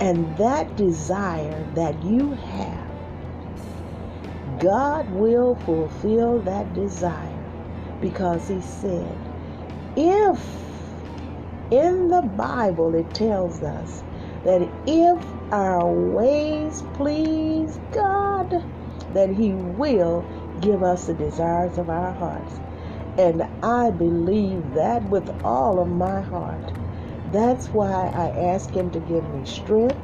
And 0.00 0.36
that 0.38 0.76
desire 0.76 1.66
that 1.74 2.02
you 2.04 2.34
have, 2.34 2.87
God 4.60 5.10
will 5.10 5.56
fulfill 5.56 6.40
that 6.40 6.74
desire 6.74 7.44
because 8.00 8.48
He 8.48 8.60
said, 8.60 9.16
if 9.96 10.40
in 11.70 12.08
the 12.08 12.22
Bible 12.22 12.94
it 12.94 13.12
tells 13.14 13.62
us 13.62 14.02
that 14.44 14.62
if 14.86 15.18
our 15.52 15.86
ways 15.92 16.82
please 16.94 17.78
God, 17.92 18.64
that 19.14 19.30
He 19.30 19.52
will 19.54 20.24
give 20.60 20.82
us 20.82 21.06
the 21.06 21.14
desires 21.14 21.78
of 21.78 21.90
our 21.90 22.12
hearts. 22.12 22.60
And 23.18 23.42
I 23.62 23.90
believe 23.90 24.74
that 24.74 25.02
with 25.04 25.28
all 25.44 25.80
of 25.80 25.88
my 25.88 26.22
heart. 26.22 26.72
That's 27.32 27.68
why 27.68 28.08
I 28.14 28.30
ask 28.52 28.70
Him 28.70 28.90
to 28.92 29.00
give 29.00 29.28
me 29.34 29.44
strength, 29.44 29.98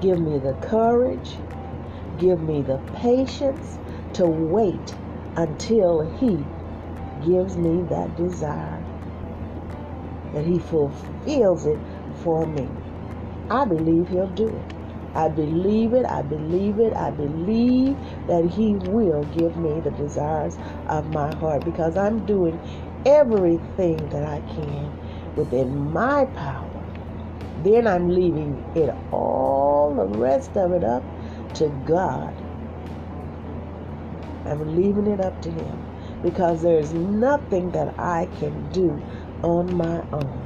give 0.00 0.20
me 0.20 0.38
the 0.38 0.54
courage, 0.62 1.36
give 2.20 2.42
me 2.42 2.62
the 2.62 2.78
patience 2.94 3.78
to 4.14 4.26
wait 4.26 4.94
until 5.36 6.02
He 6.18 6.44
gives 7.26 7.56
me 7.56 7.82
that 7.88 8.16
desire, 8.16 8.84
that 10.34 10.44
He 10.44 10.58
fulfills 10.58 11.66
it 11.66 11.78
for 12.22 12.46
me. 12.46 12.68
I 13.50 13.64
believe 13.64 14.08
He'll 14.08 14.28
do 14.28 14.48
it. 14.48 14.74
I 15.14 15.28
believe 15.28 15.92
it, 15.92 16.06
I 16.06 16.22
believe 16.22 16.78
it, 16.78 16.94
I 16.94 17.10
believe 17.10 17.96
that 18.28 18.44
He 18.44 18.74
will 18.76 19.24
give 19.24 19.56
me 19.56 19.80
the 19.80 19.90
desires 19.90 20.56
of 20.88 21.10
my 21.10 21.34
heart 21.34 21.64
because 21.64 21.96
I'm 21.96 22.24
doing 22.26 22.60
everything 23.04 23.96
that 24.10 24.24
I 24.24 24.40
can 24.54 24.92
within 25.34 25.90
my 25.90 26.26
power. 26.26 26.66
Then 27.64 27.86
I'm 27.86 28.08
leaving 28.08 28.64
it 28.74 28.94
all, 29.10 29.94
the 29.94 30.18
rest 30.18 30.56
of 30.56 30.72
it 30.72 30.84
up 30.84 31.02
to 31.54 31.68
God. 31.86 32.34
I'm 34.46 34.76
leaving 34.76 35.06
it 35.06 35.20
up 35.20 35.40
to 35.42 35.50
Him 35.50 35.78
because 36.22 36.62
there's 36.62 36.92
nothing 36.92 37.70
that 37.72 37.94
I 37.98 38.28
can 38.38 38.70
do 38.72 39.02
on 39.42 39.72
my 39.72 40.02
own. 40.12 40.44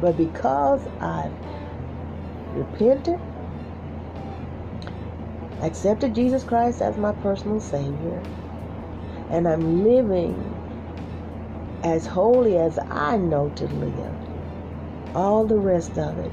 But 0.00 0.16
because 0.16 0.86
I've 1.00 1.32
repented, 2.56 3.20
accepted 5.62 6.14
Jesus 6.14 6.44
Christ 6.44 6.82
as 6.82 6.98
my 6.98 7.12
personal 7.12 7.60
Savior, 7.60 8.22
and 9.30 9.48
I'm 9.48 9.84
living 9.84 10.54
as 11.82 12.06
holy 12.06 12.56
as 12.58 12.78
I 12.90 13.16
know 13.16 13.50
to 13.50 13.66
live. 13.66 14.16
All 15.14 15.46
the 15.46 15.58
rest 15.58 15.98
of 15.98 16.18
it, 16.18 16.32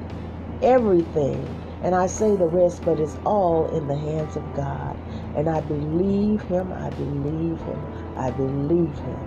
everything, 0.62 1.59
and 1.84 1.96
I 1.96 2.08
say 2.08 2.36
the 2.36 2.48
rest, 2.48 2.84
but 2.84 3.00
it's 3.00 3.18
all 3.26 3.68
in 3.76 3.88
the 3.88 3.98
hands 3.98 4.36
of 4.36 4.56
God. 4.56 4.98
And 5.36 5.50
I 5.50 5.62
believe 5.62 6.42
Him, 6.44 6.74
I 6.74 6.90
believe 6.92 7.60
Him, 7.62 7.86
I 8.18 8.32
believe 8.32 8.98
Him, 9.00 9.20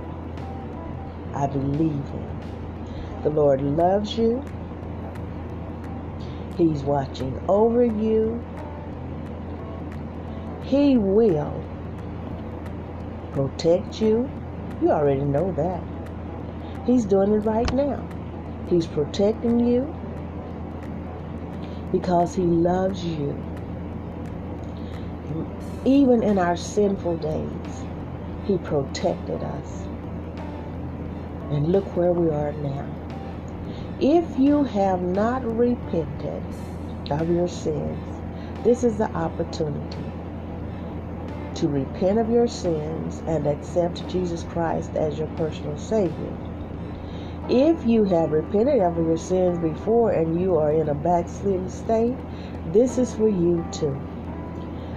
I 1.35 1.47
believe 1.47 2.09
Him. 2.09 2.29
The 3.23 3.31
Lord 3.31 3.63
loves 3.63 4.19
you, 4.19 4.45
He's 6.57 6.83
watching 6.83 7.41
over 7.49 7.85
you. 7.85 8.43
He 10.65 10.99
will 10.99 11.65
protect 13.33 14.01
you. 14.01 14.31
You 14.81 14.91
already 14.91 15.23
know 15.23 15.53
that. 15.53 15.83
He's 16.87 17.05
doing 17.05 17.33
it 17.33 17.39
right 17.39 17.73
now. 17.73 18.07
He's 18.69 18.87
protecting 18.87 19.61
you 19.61 19.95
because 21.93 22.35
He 22.35 22.43
loves 22.43 23.05
you. 23.05 23.37
Even 25.85 26.23
in 26.23 26.39
our 26.39 26.57
sinful 26.57 27.19
days, 27.19 27.85
He 28.47 28.59
protected 28.59 29.43
us. 29.43 29.85
And 31.51 31.73
look 31.73 31.97
where 31.97 32.13
we 32.13 32.31
are 32.31 32.53
now. 32.53 32.87
If 34.01 34.39
you 34.39 34.65
have 34.65 35.03
not 35.03 35.45
repented 35.45 36.43
of 37.11 37.31
your 37.31 37.49
sins, 37.49 37.99
this 38.65 38.85
is 38.85 38.99
the 38.99 39.11
opportunity 39.13 40.13
to 41.57 41.69
repent 41.69 42.19
of 42.19 42.31
your 42.31 42.49
sins 42.49 43.23
and 43.27 43.47
accept 43.47 44.09
Jesus 44.09 44.45
Christ 44.45 44.97
as 44.97 45.19
your 45.19 45.29
personal 45.29 45.77
Savior. 45.79 46.37
If 47.49 47.87
you 47.87 48.05
have 48.05 48.33
repented 48.33 48.81
of 48.81 48.97
your 48.97 49.19
sins 49.19 49.59
before 49.59 50.13
and 50.13 50.41
you 50.41 50.57
are 50.59 50.73
in 50.73 50.89
a 50.89 50.95
backslidden 50.95 51.69
state, 51.69 52.17
this 52.73 52.99
is 52.99 53.15
for 53.15 53.29
you 53.29 53.67
too. 53.73 54.01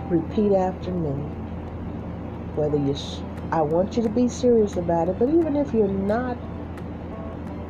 Repeat 0.10 0.54
after 0.54 0.92
me. 0.92 1.12
Whether 2.56 2.78
you, 2.78 2.96
I 3.52 3.62
want 3.64 3.98
you 3.98 4.04
to 4.04 4.10
be 4.10 4.28
serious 4.28 4.78
about 4.78 5.10
it, 5.10 5.18
but 5.20 5.30
even 5.30 5.56
if 5.56 5.74
you're 5.74 5.88
not 5.88 6.38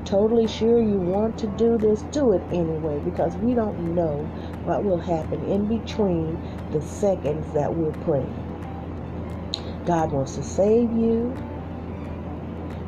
totally 0.05 0.47
sure 0.47 0.79
you 0.81 0.97
want 0.97 1.37
to 1.39 1.47
do 1.47 1.77
this, 1.77 2.01
do 2.11 2.33
it 2.33 2.43
anyway 2.51 2.99
because 2.99 3.35
we 3.37 3.55
don't 3.55 3.95
know 3.95 4.23
what 4.65 4.83
will 4.83 4.99
happen 4.99 5.43
in 5.45 5.67
between 5.67 6.37
the 6.71 6.81
seconds 6.81 7.51
that 7.53 7.73
we're 7.73 7.93
praying. 8.03 8.35
God 9.85 10.11
wants 10.11 10.35
to 10.35 10.43
save 10.43 10.91
you. 10.91 11.35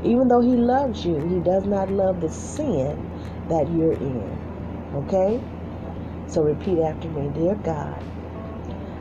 Even 0.03 0.27
though 0.27 0.41
He 0.41 0.55
loves 0.55 1.05
you, 1.05 1.19
He 1.27 1.39
does 1.39 1.65
not 1.65 1.89
love 1.91 2.21
the 2.21 2.29
sin 2.29 3.09
that 3.49 3.69
you're 3.71 3.93
in. 3.93 4.37
Okay? 4.95 5.41
So 6.27 6.43
repeat 6.43 6.79
after 6.81 7.09
me 7.09 7.29
Dear 7.33 7.55
God, 7.55 8.03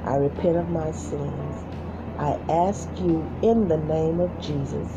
I 0.05 0.17
repent 0.17 0.57
of 0.57 0.71
my 0.71 0.93
sins. 0.93 1.57
I 2.19 2.39
ask 2.49 2.89
you 2.99 3.31
in 3.43 3.69
the 3.69 3.79
name 3.79 4.21
of 4.21 4.41
Jesus 4.41 4.89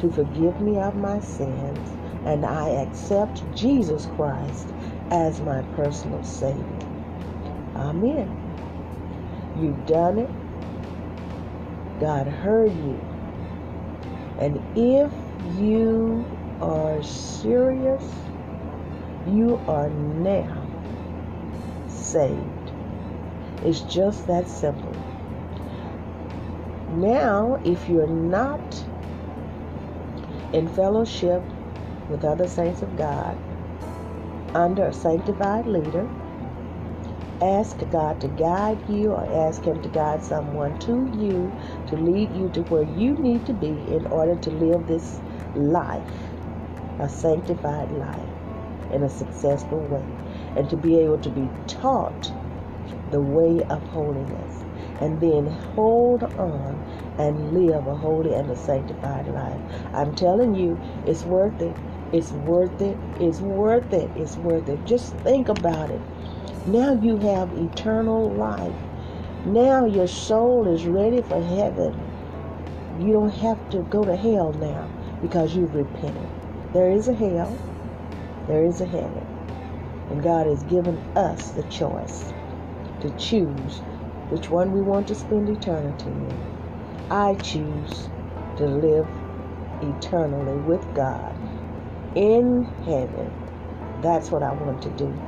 to 0.00 0.10
forgive 0.10 0.60
me 0.60 0.78
of 0.78 0.96
my 0.96 1.20
sins, 1.20 1.90
and 2.24 2.44
I 2.44 2.68
accept 2.82 3.42
Jesus 3.54 4.06
Christ 4.16 4.68
as 5.10 5.40
my 5.40 5.62
personal 5.76 6.22
Savior. 6.24 6.64
Amen. 7.76 8.30
You've 9.56 9.86
done 9.86 10.18
it. 10.18 10.30
God 12.00 12.26
heard 12.26 12.74
you. 12.74 13.00
And 14.38 14.60
if 14.76 15.12
you 15.44 16.26
are 16.60 17.02
serious, 17.02 18.04
you 19.26 19.60
are 19.68 19.90
now 19.90 20.66
saved. 21.88 22.72
It's 23.64 23.80
just 23.82 24.26
that 24.26 24.48
simple. 24.48 24.94
Now, 26.90 27.60
if 27.64 27.88
you're 27.88 28.06
not 28.06 28.84
in 30.52 30.68
fellowship 30.68 31.42
with 32.08 32.24
other 32.24 32.46
saints 32.46 32.82
of 32.82 32.96
God 32.96 33.38
under 34.54 34.86
a 34.86 34.92
sanctified 34.92 35.66
leader, 35.66 36.08
ask 37.42 37.78
God 37.90 38.20
to 38.20 38.28
guide 38.28 38.78
you 38.88 39.12
or 39.12 39.48
ask 39.48 39.64
Him 39.64 39.82
to 39.82 39.88
guide 39.88 40.22
someone 40.22 40.78
to 40.80 41.10
you 41.16 41.52
to 41.88 41.96
lead 41.96 42.32
you 42.34 42.48
to 42.50 42.62
where 42.62 42.82
you 42.82 43.14
need 43.14 43.46
to 43.46 43.52
be 43.54 43.84
in 43.88 44.06
order 44.08 44.36
to 44.36 44.50
live 44.50 44.86
this 44.86 45.20
life, 45.56 46.12
a 46.98 47.08
sanctified 47.08 47.90
life, 47.92 48.28
in 48.92 49.02
a 49.02 49.08
successful 49.08 49.80
way, 49.86 50.04
and 50.56 50.68
to 50.70 50.76
be 50.76 50.98
able 50.98 51.18
to 51.18 51.30
be 51.30 51.48
taught 51.66 52.32
the 53.10 53.20
way 53.20 53.62
of 53.70 53.82
holiness, 53.88 54.64
and 55.00 55.20
then 55.20 55.46
hold 55.74 56.22
on 56.22 56.74
and 57.18 57.52
live 57.52 57.86
a 57.86 57.94
holy 57.94 58.34
and 58.34 58.50
a 58.50 58.56
sanctified 58.56 59.26
life. 59.28 59.60
I'm 59.92 60.14
telling 60.14 60.54
you, 60.54 60.78
it's 61.06 61.24
worth 61.24 61.60
it. 61.60 61.76
It's 62.12 62.32
worth 62.32 62.80
it. 62.80 62.96
It's 63.20 63.40
worth 63.40 63.92
it. 63.92 64.10
It's 64.16 64.36
worth 64.36 64.68
it. 64.68 64.84
Just 64.84 65.14
think 65.18 65.48
about 65.48 65.90
it. 65.90 66.00
Now 66.66 66.94
you 66.94 67.16
have 67.18 67.52
eternal 67.52 68.30
life. 68.30 68.74
Now 69.44 69.84
your 69.84 70.08
soul 70.08 70.66
is 70.68 70.86
ready 70.86 71.22
for 71.22 71.42
heaven. 71.42 72.00
You 72.98 73.12
don't 73.12 73.34
have 73.34 73.70
to 73.70 73.82
go 73.82 74.04
to 74.04 74.16
hell 74.16 74.52
now 74.54 74.88
because 75.24 75.56
you've 75.56 75.74
repented. 75.74 76.28
There 76.74 76.90
is 76.90 77.08
a 77.08 77.14
hell, 77.14 77.58
there 78.46 78.62
is 78.62 78.82
a 78.82 78.86
heaven. 78.86 79.26
And 80.10 80.22
God 80.22 80.46
has 80.46 80.62
given 80.64 80.98
us 81.16 81.52
the 81.52 81.62
choice 81.64 82.34
to 83.00 83.08
choose 83.16 83.78
which 84.28 84.50
one 84.50 84.70
we 84.70 84.82
want 84.82 85.08
to 85.08 85.14
spend 85.14 85.48
eternity 85.48 86.10
in. 86.10 86.38
I 87.10 87.36
choose 87.36 88.10
to 88.58 88.66
live 88.66 89.08
eternally 89.80 90.60
with 90.60 90.84
God 90.94 91.34
in 92.14 92.64
heaven. 92.84 93.32
That's 94.02 94.30
what 94.30 94.42
I 94.42 94.52
want 94.52 94.82
to 94.82 94.90
do. 94.90 95.18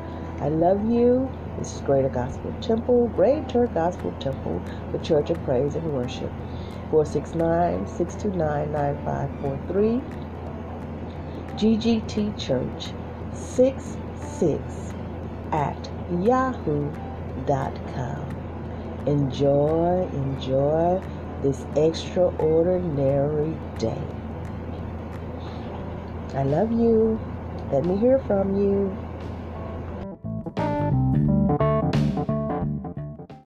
I 0.41 0.51
love 0.51 0.85
you. 0.91 1.31
This 1.59 1.75
is 1.75 1.81
Greater 1.81 2.11
Gospel 2.11 2.55
Temple, 2.61 3.09
Greater 3.17 3.67
Gospel 3.69 4.15
Temple, 4.21 4.63
the 4.93 4.99
Church 4.99 5.31
of 5.31 5.43
Praise 5.45 5.75
and 5.75 5.91
Worship. 5.95 6.31
469 6.97 7.87
629 7.87 8.73
9543. 8.73 10.01
GGT 11.59 12.39
Church 12.39 12.95
66 13.35 14.95
at 15.53 15.91
yahoo.com. 16.23 16.97
Enjoy, 19.07 20.09
enjoy 20.15 21.03
this 21.43 21.67
extraordinary 21.77 23.55
day. 23.79 24.03
I 26.35 26.45
love 26.45 26.73
you. 26.73 27.21
Let 27.73 27.85
me 27.85 27.99
hear 27.99 28.19
from 28.21 28.57
you. 28.57 29.06